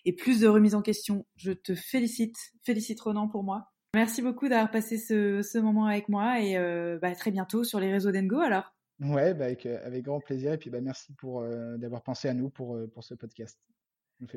[0.04, 1.24] et plus de remise en question.
[1.36, 3.70] Je te félicite, félicite Ronan pour moi.
[3.94, 6.56] Merci beaucoup d'avoir passé ce, moment avec moi et
[7.00, 8.72] bah, très bientôt sur les réseaux d'Engo alors.
[9.00, 9.66] Ouais, bah avec,
[10.02, 11.42] grand plaisir et puis bah, merci pour
[11.78, 13.58] d'avoir pensé à nous pour, pour ce podcast.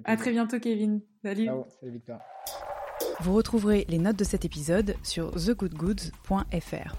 [0.06, 1.02] À très bientôt Kevin.
[1.24, 1.48] Salut.
[1.80, 2.20] salut Victor.
[3.20, 6.96] Vous retrouverez les notes de cet épisode sur thegoodgoods.fr.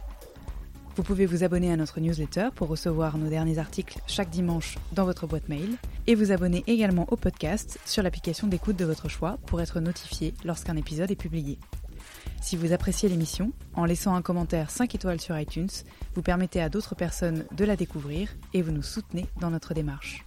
[0.96, 5.04] Vous pouvez vous abonner à notre newsletter pour recevoir nos derniers articles chaque dimanche dans
[5.04, 5.76] votre boîte mail
[6.06, 10.34] et vous abonner également au podcast sur l'application d'écoute de votre choix pour être notifié
[10.44, 11.58] lorsqu'un épisode est publié.
[12.44, 15.70] Si vous appréciez l'émission, en laissant un commentaire 5 étoiles sur iTunes,
[16.14, 20.26] vous permettez à d'autres personnes de la découvrir et vous nous soutenez dans notre démarche.